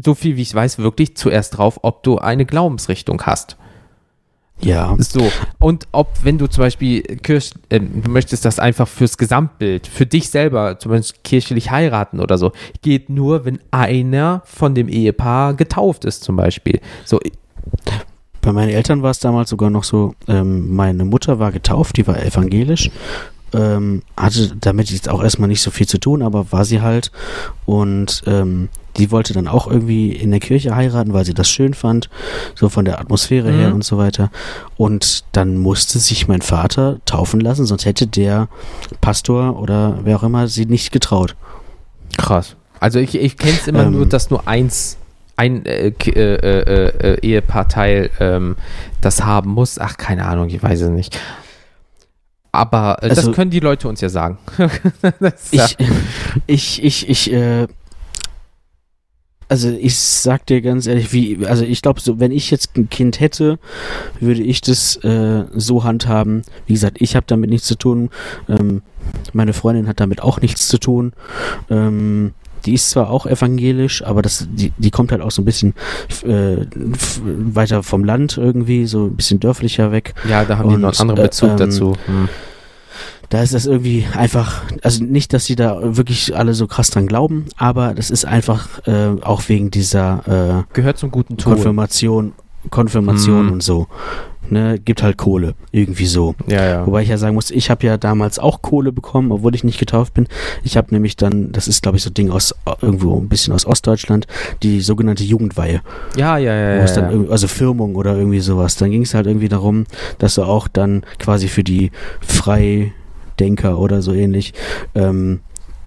[0.04, 3.56] so viel wie ich weiß, wirklich zuerst drauf, ob du eine Glaubensrichtung hast.
[4.62, 4.96] Ja.
[4.98, 9.86] So, und ob, wenn du zum Beispiel Kirch, ähm, du möchtest das einfach fürs Gesamtbild,
[9.86, 14.88] für dich selber, zum Beispiel kirchlich heiraten oder so, geht nur, wenn einer von dem
[14.88, 16.80] Ehepaar getauft ist, zum Beispiel.
[17.04, 17.20] So,
[18.40, 22.06] Bei meinen Eltern war es damals sogar noch so, ähm, meine Mutter war getauft, die
[22.06, 22.90] war evangelisch,
[23.52, 27.10] ähm, hatte damit jetzt auch erstmal nicht so viel zu tun, aber war sie halt
[27.64, 31.74] und ähm, die wollte dann auch irgendwie in der Kirche heiraten, weil sie das schön
[31.74, 32.08] fand,
[32.54, 33.74] so von der Atmosphäre her Mhm.
[33.76, 34.30] und so weiter.
[34.76, 38.48] Und dann musste sich mein Vater taufen lassen, sonst hätte der
[39.00, 41.36] Pastor oder wer auch immer sie nicht getraut.
[42.16, 42.56] krass.
[42.80, 43.92] Also ich, ich kenne es immer Ähm.
[43.92, 44.96] nur, dass nur eins,
[45.36, 48.56] ein äh, K- äh, äh, äh, Ehepaarteil ähm,
[49.02, 49.78] das haben muss.
[49.78, 51.18] Ach, keine Ahnung, ich weiß es nicht.
[52.52, 54.38] Aber äh, das Also- können die Leute uns ja sagen.
[55.20, 55.66] das, ist ja-
[56.46, 57.66] Ich, ich, ich, ich, äh,
[59.48, 62.90] also ich sag dir ganz ehrlich, wie, also ich glaube, so, wenn ich jetzt ein
[62.90, 63.58] Kind hätte,
[64.20, 66.42] würde ich das äh, so handhaben.
[66.66, 68.10] Wie gesagt, ich habe damit nichts zu tun.
[68.48, 68.82] Ähm,
[69.32, 71.12] meine Freundin hat damit auch nichts zu tun.
[71.70, 75.44] Ähm, die ist zwar auch evangelisch, aber das, die, die kommt halt auch so ein
[75.44, 75.74] bisschen
[76.24, 76.66] äh,
[77.14, 80.14] weiter vom Land irgendwie, so ein bisschen dörflicher weg.
[80.28, 81.96] ja, da haben die noch einen und, anderen äh, Bezug ähm, dazu.
[82.06, 82.28] Hm.
[83.28, 87.06] Da ist das irgendwie einfach, also nicht, dass sie da wirklich alle so krass dran
[87.06, 91.54] glauben, aber das ist einfach äh, auch wegen dieser Gehört zum guten äh, Ton.
[91.54, 92.32] Konfirmation,
[92.70, 93.52] Konfirmation Mhm.
[93.52, 93.86] und so.
[94.48, 96.36] Ne, gibt halt Kohle, irgendwie so.
[96.46, 96.86] Ja, ja.
[96.86, 99.80] Wobei ich ja sagen muss, ich habe ja damals auch Kohle bekommen, obwohl ich nicht
[99.80, 100.28] getauft bin.
[100.62, 103.52] Ich habe nämlich dann, das ist glaube ich so ein Ding aus irgendwo ein bisschen
[103.52, 104.28] aus Ostdeutschland,
[104.62, 105.80] die sogenannte Jugendweihe.
[106.16, 106.80] Ja, ja, ja.
[106.80, 108.76] Wo es ja, dann also Firmung oder irgendwie sowas.
[108.76, 109.84] Dann ging es halt irgendwie darum,
[110.18, 111.90] dass du auch dann quasi für die
[113.36, 114.54] Freidenker oder so ähnlich,
[114.94, 115.40] ähm,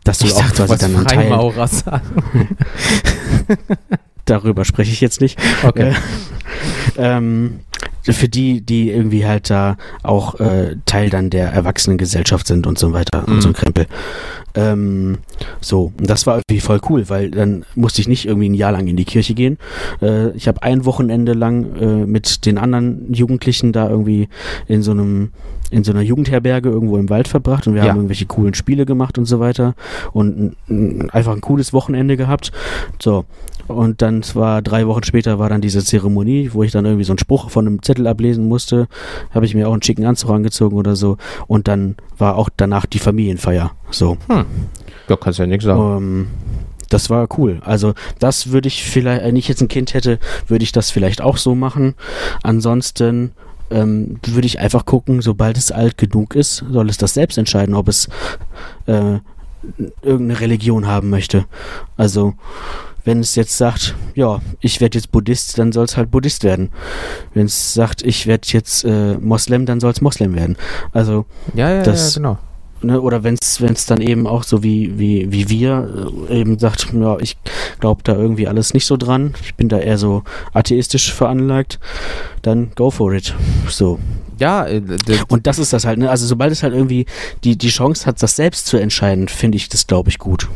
[0.04, 2.02] dass du Ich auch dachte, quasi dann einen Teil, sagen.
[4.26, 5.94] darüber spreche ich jetzt nicht, Okay.
[6.98, 7.62] ähm,
[8.04, 12.94] für die, die irgendwie halt da auch äh, Teil dann der Erwachsenengesellschaft sind und so
[12.94, 13.34] weiter Mhm.
[13.34, 13.88] und so ein Krempel.
[14.60, 15.18] Ähm,
[15.62, 18.72] so, und das war irgendwie voll cool, weil dann musste ich nicht irgendwie ein Jahr
[18.72, 19.58] lang in die Kirche gehen.
[20.02, 24.28] Äh, ich habe ein Wochenende lang äh, mit den anderen Jugendlichen da irgendwie
[24.68, 25.30] in so einem
[25.72, 27.90] in so einer Jugendherberge irgendwo im Wald verbracht und wir Ja.
[27.90, 29.76] haben irgendwelche coolen Spiele gemacht und so weiter
[30.14, 30.56] und
[31.12, 32.52] einfach ein cooles Wochenende gehabt.
[33.00, 33.26] So,
[33.68, 37.12] und dann war drei Wochen später war dann diese Zeremonie, wo ich dann irgendwie so
[37.14, 38.88] einen Spruch von einem Zettel ablesen musste.
[39.30, 41.18] Habe ich mir auch einen schicken Anzug angezogen oder so.
[41.46, 43.70] Und dann war auch danach die Familienfeier.
[43.92, 44.18] So.
[45.08, 45.98] Ja, kannst ja nichts sagen.
[45.98, 46.28] Ähm,
[46.90, 47.62] das war cool.
[47.64, 51.22] Also das würde ich vielleicht, wenn ich jetzt ein Kind hätte, würde ich das vielleicht
[51.22, 51.94] auch so machen.
[52.44, 53.32] Ansonsten
[53.72, 57.76] ähm, würde ich einfach gucken, sobald es alt genug ist, soll es das selbst entscheiden,
[57.76, 58.10] ob es
[58.88, 59.20] äh,
[60.02, 61.46] irgendeine Religion haben möchte.
[61.98, 62.34] Also
[63.06, 66.70] wenn es jetzt sagt, ja, ich werde jetzt Buddhist, dann soll es halt Buddhist werden.
[67.34, 70.58] Wenn es sagt, ich werde jetzt äh, Moslem, dann soll es Moslem werden.
[70.92, 72.38] Also Ja, ja, das- ja, genau.
[72.82, 76.88] Ne, oder wenn es dann eben auch so wie, wie, wie wir äh, eben sagt,
[76.94, 77.38] ja, ich
[77.80, 81.80] glaube da irgendwie alles nicht so dran, ich bin da eher so atheistisch veranlagt,
[82.42, 83.34] dann go for it.
[83.68, 84.00] So.
[84.40, 84.82] Ja, äh,
[85.28, 86.10] Und das ist das halt, ne?
[86.10, 87.06] Also sobald es halt irgendwie
[87.44, 90.48] die, die Chance hat, das selbst zu entscheiden, finde ich das, glaube ich, gut.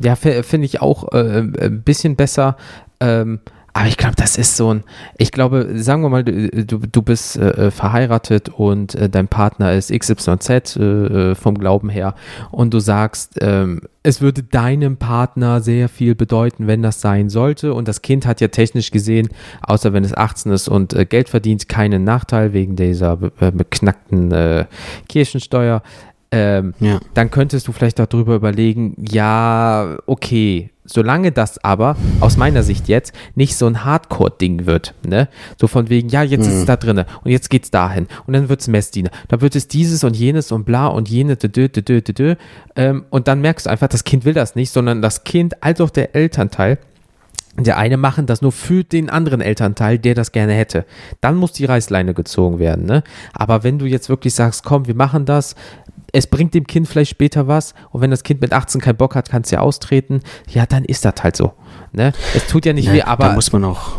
[0.00, 2.56] ja finde ich auch äh, ein bisschen besser.
[3.00, 3.40] Ähm,
[3.74, 4.84] aber ich glaube, das ist so ein,
[5.16, 9.90] ich glaube, sagen wir mal, du, du, bist äh, verheiratet und äh, dein Partner ist
[9.90, 12.14] XYZ äh, äh, vom Glauben her
[12.50, 17.72] und du sagst, ähm, es würde deinem Partner sehr viel bedeuten, wenn das sein sollte
[17.72, 19.28] und das Kind hat ja technisch gesehen,
[19.62, 23.52] außer wenn es 18 ist und äh, Geld verdient, keinen Nachteil wegen dieser be be
[23.52, 24.66] beknackten äh,
[25.08, 25.82] Kirchensteuer.
[26.32, 26.98] Ähm, Ja.
[27.14, 33.12] dann könntest du vielleicht darüber überlegen, ja, okay, solange das aber aus meiner Sicht jetzt
[33.34, 35.28] nicht so ein Hardcore-Ding wird, ne?
[35.60, 38.48] So von wegen, ja, jetzt ist es da drinne und jetzt geht's dahin und dann
[38.48, 41.82] wird's Messdiener, dann wird es dieses und jenes und bla und jene, dö, dö, dö,
[41.82, 42.34] dö, dö.
[42.74, 45.80] Ähm, und dann merkst du einfach, das Kind will das nicht, sondern das Kind als
[45.80, 46.78] auch der Elternteil
[47.58, 50.86] der eine machen das nur für den anderen Elternteil, der das gerne hätte.
[51.20, 52.86] Dann muss die Reißleine gezogen werden.
[52.86, 53.02] Ne?
[53.34, 55.54] Aber wenn du jetzt wirklich sagst, komm, wir machen das,
[56.12, 59.14] es bringt dem Kind vielleicht später was und wenn das Kind mit 18 keinen Bock
[59.14, 61.52] hat, kannst du ja austreten, ja, dann ist das halt so.
[61.92, 62.12] Ne?
[62.34, 63.96] Es tut ja nicht Ja, weh, aber da muss man auch.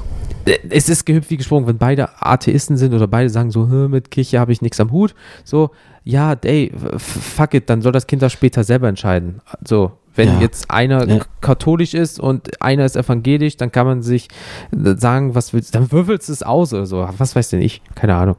[0.69, 4.11] es ist gehüpft wie gesprungen, wenn beide Atheisten sind oder beide sagen so, "Hä, mit
[4.11, 5.71] Kirche habe ich nichts am Hut, so,
[6.03, 9.41] ja, ey, fuck it, dann soll das Kind das später selber entscheiden.
[9.65, 10.39] So, wenn Ja.
[10.41, 11.19] jetzt einer Ja.
[11.41, 14.27] katholisch ist und einer ist evangelisch, dann kann man sich
[14.71, 17.07] äh, sagen, was willst dann würfelst du es aus oder so.
[17.17, 17.81] Was weiß denn ich?
[17.95, 18.35] Keine Ahnung.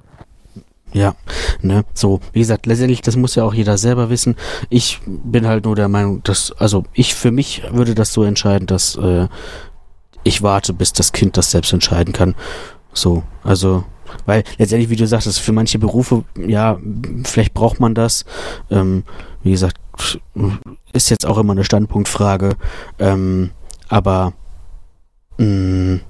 [0.95, 1.17] Ja,
[1.61, 4.37] ne, so, wie gesagt, letztendlich, das muss ja auch jeder selber wissen.
[4.71, 8.69] Ich bin halt nur der Meinung, dass, also ich für mich würde das so entscheiden,
[8.69, 9.27] dass äh,
[10.23, 12.37] ich warte, bis das Kind das selbst entscheiden kann.
[12.93, 13.85] So, also,
[14.25, 16.79] weil letztendlich, wie du sagtest, für manche Berufe, ja,
[17.25, 18.25] vielleicht braucht man das.
[18.71, 19.03] Ähm,
[19.43, 19.77] wie gesagt,
[20.93, 22.55] ist jetzt auch immer eine Standpunktfrage.
[23.01, 23.51] Ähm,
[23.89, 24.33] aber
[25.39, 26.01] mh,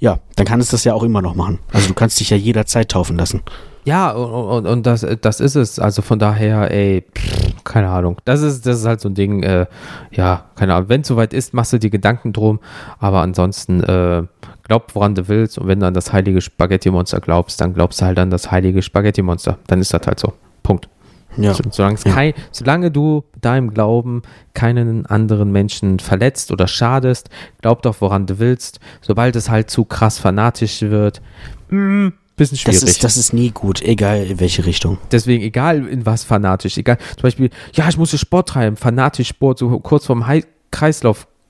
[0.00, 1.58] ja, dann kann es das ja auch immer noch machen.
[1.72, 3.42] Also du kannst dich ja jederzeit taufen lassen.
[3.84, 5.78] Ja, und, und, und das, das ist es.
[5.78, 8.16] Also von daher, ey, pff, keine Ahnung.
[8.24, 9.66] Das ist, das ist halt so ein Ding, äh,
[10.10, 10.88] ja, keine Ahnung.
[10.88, 12.60] Wenn es soweit ist, machst du dir Gedanken drum.
[12.98, 14.22] Aber ansonsten, äh,
[14.64, 15.58] glaub, woran du willst.
[15.58, 18.82] Und wenn du an das heilige Spaghetti-Monster glaubst, dann glaubst du halt an das heilige
[18.82, 19.58] Spaghetti-Monster.
[19.66, 20.32] Dann ist das halt so.
[20.62, 20.88] Punkt.
[21.36, 21.54] Ja.
[21.54, 22.12] So, solange, Ja.
[22.12, 24.22] kein, solange du deinem Glauben
[24.54, 27.30] keinen anderen Menschen verletzt oder schadest,
[27.62, 28.80] glaub doch, woran du willst.
[29.00, 31.22] Sobald es halt zu krass fanatisch wird,
[31.68, 32.80] mh, bisschen schwierig.
[32.80, 34.98] Das ist, das ist nie gut, egal in welche Richtung.
[35.12, 39.58] Deswegen, egal in was fanatisch, egal, zum Beispiel, ja, ich muss Sport treiben, fanatisch Sport,
[39.58, 40.44] so kurz vorm Hei-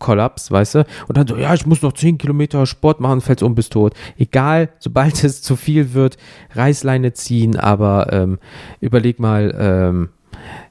[0.01, 0.79] Kreislaufkollaps, weißt du?
[1.09, 3.95] Und dann so, ja, ich muss noch 10 Kilometer Sport machen, fällst um bis tot.
[4.19, 6.17] Egal, sobald es zu viel wird,
[6.55, 8.39] Reißleine ziehen, aber ähm,
[8.81, 10.09] überleg mal, ähm,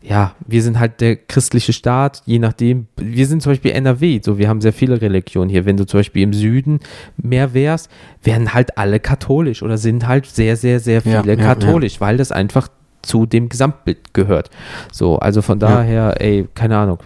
[0.01, 4.37] ja, wir sind halt der christliche Staat, je nachdem, wir sind zum Beispiel NRW, so,
[4.39, 5.65] wir haben sehr viele Religionen hier.
[5.65, 6.79] Wenn du zum Beispiel im Süden
[7.17, 7.89] mehr wärst,
[8.23, 11.45] wären halt alle katholisch oder sind halt sehr, sehr, sehr Ja, viele ja, ja.
[11.53, 12.67] katholisch, weil das einfach
[13.03, 14.49] zu dem Gesamtbild gehört.
[14.91, 15.67] So, also von Ja.
[15.69, 16.97] daher, ey, keine Ahnung.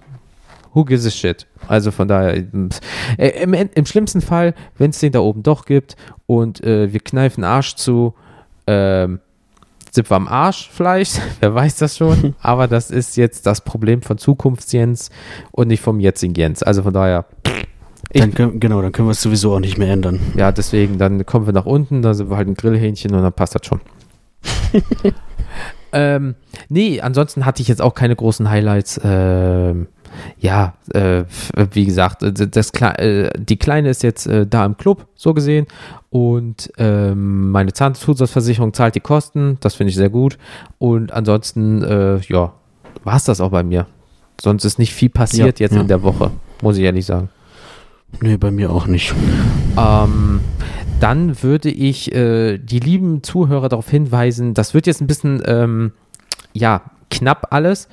[0.74, 1.46] Who gives a shit?
[1.68, 2.36] Also von daher,
[3.18, 7.00] äh, im, im schlimmsten Fall, wenn es den da oben doch gibt und äh, wir
[7.00, 8.14] kneifen Arsch zu,
[8.68, 9.20] ähm,
[9.92, 14.02] sind wir am Arsch vielleicht, wer weiß das schon, aber das ist jetzt das Problem
[14.02, 15.10] von Zukunftsjens
[15.52, 16.64] und nicht vom jetzigen Jens.
[16.64, 17.26] Also von daher,
[18.12, 20.20] Ich- Dann können, genau, dann können wir es sowieso auch nicht mehr ändern.
[20.36, 23.34] ja, deswegen, dann kommen wir nach unten, da sind wir halt ein Grillhähnchen und dann
[23.34, 23.80] passt das schon.
[25.94, 26.36] ähm,
[26.70, 29.00] nee, ansonsten hatte ich jetzt auch keine großen Highlights.
[29.04, 29.88] Ähm,
[30.40, 31.24] ja, äh,
[31.72, 35.68] wie gesagt, äh, das, äh, die Kleine ist jetzt äh, da im Club, so gesehen.
[36.10, 39.58] Und ähm, meine Zahnzusatzversicherung zahlt die Kosten.
[39.62, 40.38] Das finde ich sehr gut.
[40.78, 42.54] Und ansonsten, äh, ja,
[43.04, 43.88] war es das auch bei mir.
[44.42, 45.82] Sonst ist nicht viel passiert Ja, jetzt ja.
[45.82, 47.30] in der Woche, muss ich ehrlich sagen.
[48.22, 49.14] Nee, bei mir auch nicht.
[49.78, 50.40] Ähm,
[51.00, 55.92] dann würde ich äh, die lieben Zuhörer darauf hinweisen, das wird jetzt ein bisschen, ähm,
[56.54, 56.82] ja,
[57.14, 57.88] knapp alles,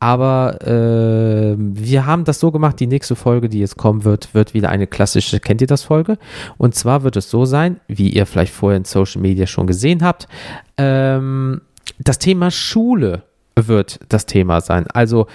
[0.00, 4.54] aber äh, wir haben das so gemacht, die nächste Folge, die jetzt kommen wird, wird
[4.54, 6.18] wieder eine klassische, kennt ihr das Folge?
[6.58, 10.02] Und zwar wird es so sein, wie ihr vielleicht vorher in Social Media schon gesehen
[10.02, 10.28] habt,
[10.76, 11.62] ähm,
[11.98, 13.22] das Thema Schule
[13.58, 14.86] wird das Thema sein.
[14.92, 15.26] Also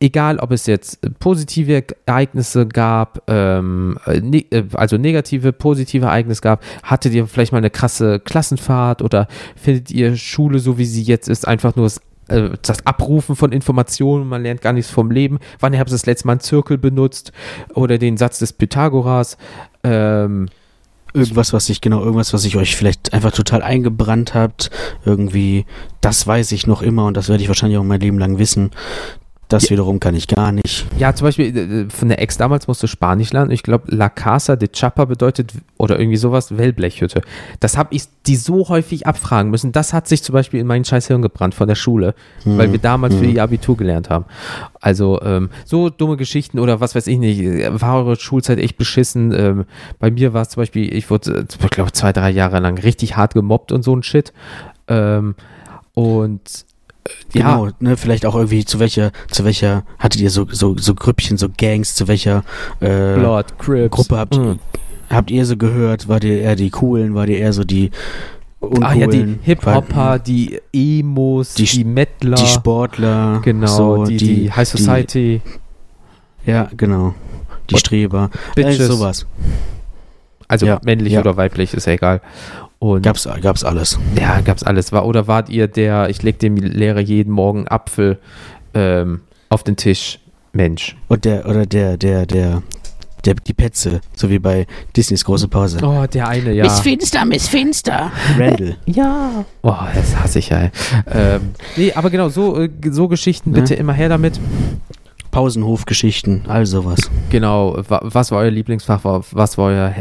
[0.00, 6.42] egal, ob es jetzt positive Ereignisse gab, ähm, äh, ne äh, also negative, positive Ereignisse
[6.42, 11.02] gab, hattet ihr vielleicht mal eine krasse Klassenfahrt oder findet ihr Schule, so wie sie
[11.02, 15.10] jetzt ist, einfach nur das, äh, das Abrufen von Informationen, man lernt gar nichts vom
[15.10, 15.38] Leben.
[15.60, 17.32] Wann habt ihr das letzte Mal einen Zirkel benutzt
[17.74, 19.36] oder den Satz des Pythagoras?
[19.84, 20.48] Ähm,
[21.14, 24.70] Irgendwas, was ich, genau, irgendwas, was ich euch vielleicht einfach total eingebrannt habt.
[25.06, 25.64] Irgendwie,
[26.02, 28.70] das weiß ich noch immer und das werde ich wahrscheinlich auch mein Leben lang wissen.
[29.48, 29.70] Das Ja.
[29.70, 30.86] wiederum kann ich gar nicht.
[30.98, 33.50] Ja, zum Beispiel äh, von der Ex damals musste Spanisch lernen.
[33.50, 37.22] Ich glaube, La Casa de Chapa bedeutet oder irgendwie sowas Wellblechhütte.
[37.60, 39.72] Das habe ich die so häufig abfragen müssen.
[39.72, 42.72] Das hat sich zum Beispiel in mein scheiß Hirn gebrannt von der Schule, weil Hm,
[42.72, 43.36] wir damals für hm.
[43.36, 44.26] ihr Abitur gelernt haben.
[44.80, 47.40] Also ähm, so dumme Geschichten oder was weiß ich nicht.
[47.80, 49.32] War eure Schulzeit echt beschissen?
[49.32, 49.64] Ähm,
[49.98, 52.76] bei mir war es zum Beispiel, ich wurde, äh, ich glaube, zwei, drei Jahre lang
[52.78, 54.32] richtig hart gemobbt und so ein Shit.
[54.88, 55.34] Ähm,
[55.94, 56.66] und
[57.34, 60.76] äh, ja, Genau, ne, vielleicht auch irgendwie zu welcher, zu welcher, hattet ihr so, so,
[60.78, 62.44] so Grüppchen, so Gangs, zu welcher
[62.80, 63.94] äh, Blood, Crips.
[63.94, 64.58] Gruppe habt, Mm.
[65.10, 66.08] habt ihr so gehört?
[66.08, 67.90] War ihr eher die Coolen, war ihr eher so die
[68.60, 68.82] Uncoolen?
[68.84, 74.52] Ah ja, die Hip-Hopper, die Emos, die, Die- Mettler, Die Sportler, genau, so, die, die,
[74.52, 75.40] High Society,
[76.44, 77.14] ja, genau.
[77.70, 78.30] Die Streber.
[78.54, 79.26] Bitches, Äh, sowas.
[80.48, 81.20] Also Ja, männlich ja.
[81.20, 82.20] oder weiblich, ist ja egal.
[82.80, 83.98] Und Gab's, gab's alles.
[84.18, 84.92] ja, gab's alles.
[84.92, 88.18] War, oder wart ihr der, ich leg dem Lehrer jeden Morgen Apfel
[88.74, 90.20] ähm, auf den Tisch,
[90.52, 90.96] Mensch?
[91.08, 92.62] Und der, oder der, der, der,
[93.24, 94.64] Der, die Petze, so wie bei
[94.96, 95.78] Disneys große Pause.
[95.82, 96.62] Oh, der eine, ja.
[96.62, 98.12] Miss Finster, Miss Finster.
[98.38, 98.76] Randall.
[98.86, 99.44] Ja.
[99.62, 100.70] Oh, das hasse ich ja.
[101.10, 104.38] Ähm, nee, aber genau, so, äh, so Geschichten bitte immer her damit.
[105.30, 106.98] Pausenhofgeschichten, all sowas.
[107.30, 109.94] Genau, wa- was war euer Lieblingsfach, wa- was war euer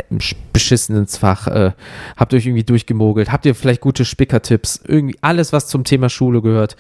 [0.54, 1.48] beschissenes Fach?
[1.48, 1.72] Äh,
[2.16, 3.32] habt ihr euch irgendwie durchgemogelt?
[3.32, 4.82] Habt ihr vielleicht gute Spickertipps?
[4.88, 6.76] Irgendwie alles, was zum Thema Schule gehört.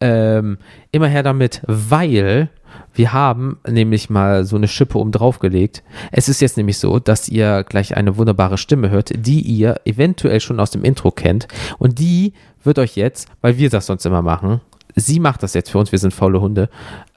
[0.00, 0.58] Ähm,
[0.92, 2.48] immer her damit, weil
[2.94, 5.82] wir haben nämlich mal so eine Schippe oben drauf gelegt.
[6.10, 10.40] Es ist jetzt nämlich so, dass ihr gleich eine wunderbare Stimme hört, die ihr eventuell
[10.40, 11.46] schon aus dem Intro kennt.
[11.78, 12.32] Und die
[12.64, 14.60] wird euch jetzt, weil wir das sonst immer machen,
[14.96, 16.68] sie macht das jetzt für uns, wir sind faule Hunde,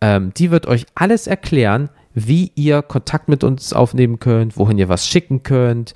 [0.02, 4.90] ähm, die wird euch alles erklären, wie ihr Kontakt mit uns aufnehmen könnt, wohin ihr
[4.90, 5.94] was schicken könnt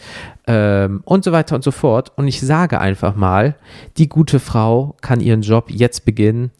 [0.47, 2.11] ähm, und so weiter und so fort.
[2.15, 3.55] Und ich sage einfach mal,
[3.97, 6.51] die gute Frau kann ihren Job jetzt beginnen.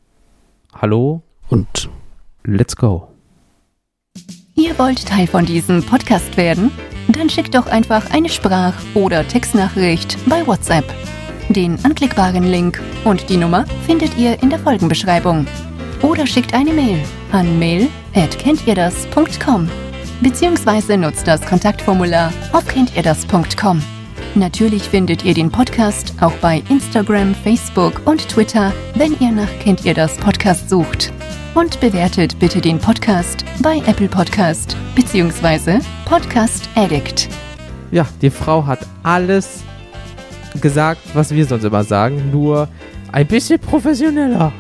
[0.79, 1.89] Hallo, Und
[2.43, 3.07] let's go.
[4.55, 6.71] Ihr wollt Teil von diesem Podcast werden?
[7.09, 10.85] Dann schickt doch einfach eine Sprach- oder Textnachricht bei WhatsApp.
[11.49, 15.47] Den anklickbaren Link und die Nummer findet ihr in der Folgenbeschreibung.
[16.01, 16.99] Oder schickt eine Mail
[17.31, 19.69] an mail@kenntierdas.com
[20.21, 23.81] beziehungsweise nutzt das Kontaktformular auf kenntierdas.com.
[24.35, 29.85] Natürlich findet ihr den Podcast auch bei Instagram, Facebook und Twitter, wenn ihr nach Kennt
[29.85, 31.11] ihr das Podcast sucht.
[31.55, 37.29] Und bewertet bitte den Podcast bei Apple Podcast beziehungsweise Podcast Addict.
[37.91, 39.63] Ja, die Frau hat alles
[40.61, 42.67] gesagt, was wir sonst immer sagen, nur
[43.11, 44.51] ein bisschen professioneller.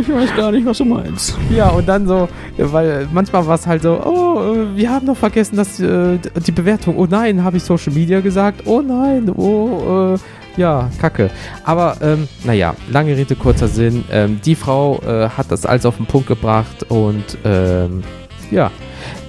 [0.00, 1.36] ich weiß gar nicht, was du meinst.
[1.54, 5.16] Ja, und dann so, weil manchmal war es halt so, oh, äh, wir haben noch
[5.16, 10.14] vergessen, dass äh, die Bewertung, oh nein, habe ich Social Media gesagt, oh nein, oh,
[10.14, 11.30] äh, ja, kacke.
[11.64, 15.96] Aber, ähm, naja, lange Rede, kurzer Sinn, ähm, die Frau äh, hat das alles auf
[15.96, 18.02] den Punkt gebracht und, ähm,
[18.50, 18.70] ja.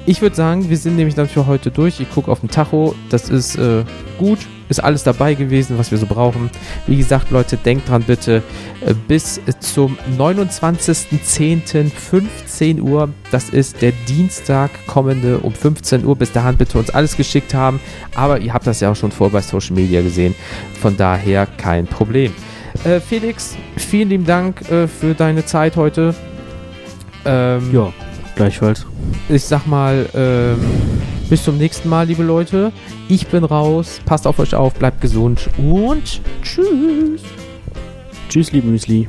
[0.06, 2.02] Ich würde sagen, wir sind nämlich dann für heute durch.
[2.02, 2.94] Ich gucke auf den Tacho.
[3.10, 3.86] Das ist äh,
[4.18, 4.40] gut.
[4.70, 6.50] Ist alles dabei gewesen, was wir so brauchen.
[6.88, 8.44] Wie gesagt, Leute, denkt dran bitte,
[8.86, 13.10] äh, bis zum 29.10.15 Uhr.
[13.32, 16.16] Das ist der Dienstag kommende um 15 Uhr.
[16.16, 17.80] Bis dahin bitte uns alles geschickt haben.
[18.16, 20.36] Aber ihr habt das ja auch schon vor bei Social Media gesehen.
[20.80, 22.32] Von daher kein Problem.
[22.84, 26.16] Äh, Felix, vielen lieben Dank äh, für deine Zeit heute.
[27.26, 27.94] Ähm, Ja,
[28.36, 28.86] gleichfalls.
[29.30, 30.60] ich sag mal, ähm,
[31.30, 32.72] bis zum nächsten Mal, liebe Leute.
[33.10, 34.00] Ich bin raus.
[34.06, 37.22] Passt auf euch auf, bleibt gesund und tschüss.
[38.30, 39.08] Tschüss, liebe Müsli.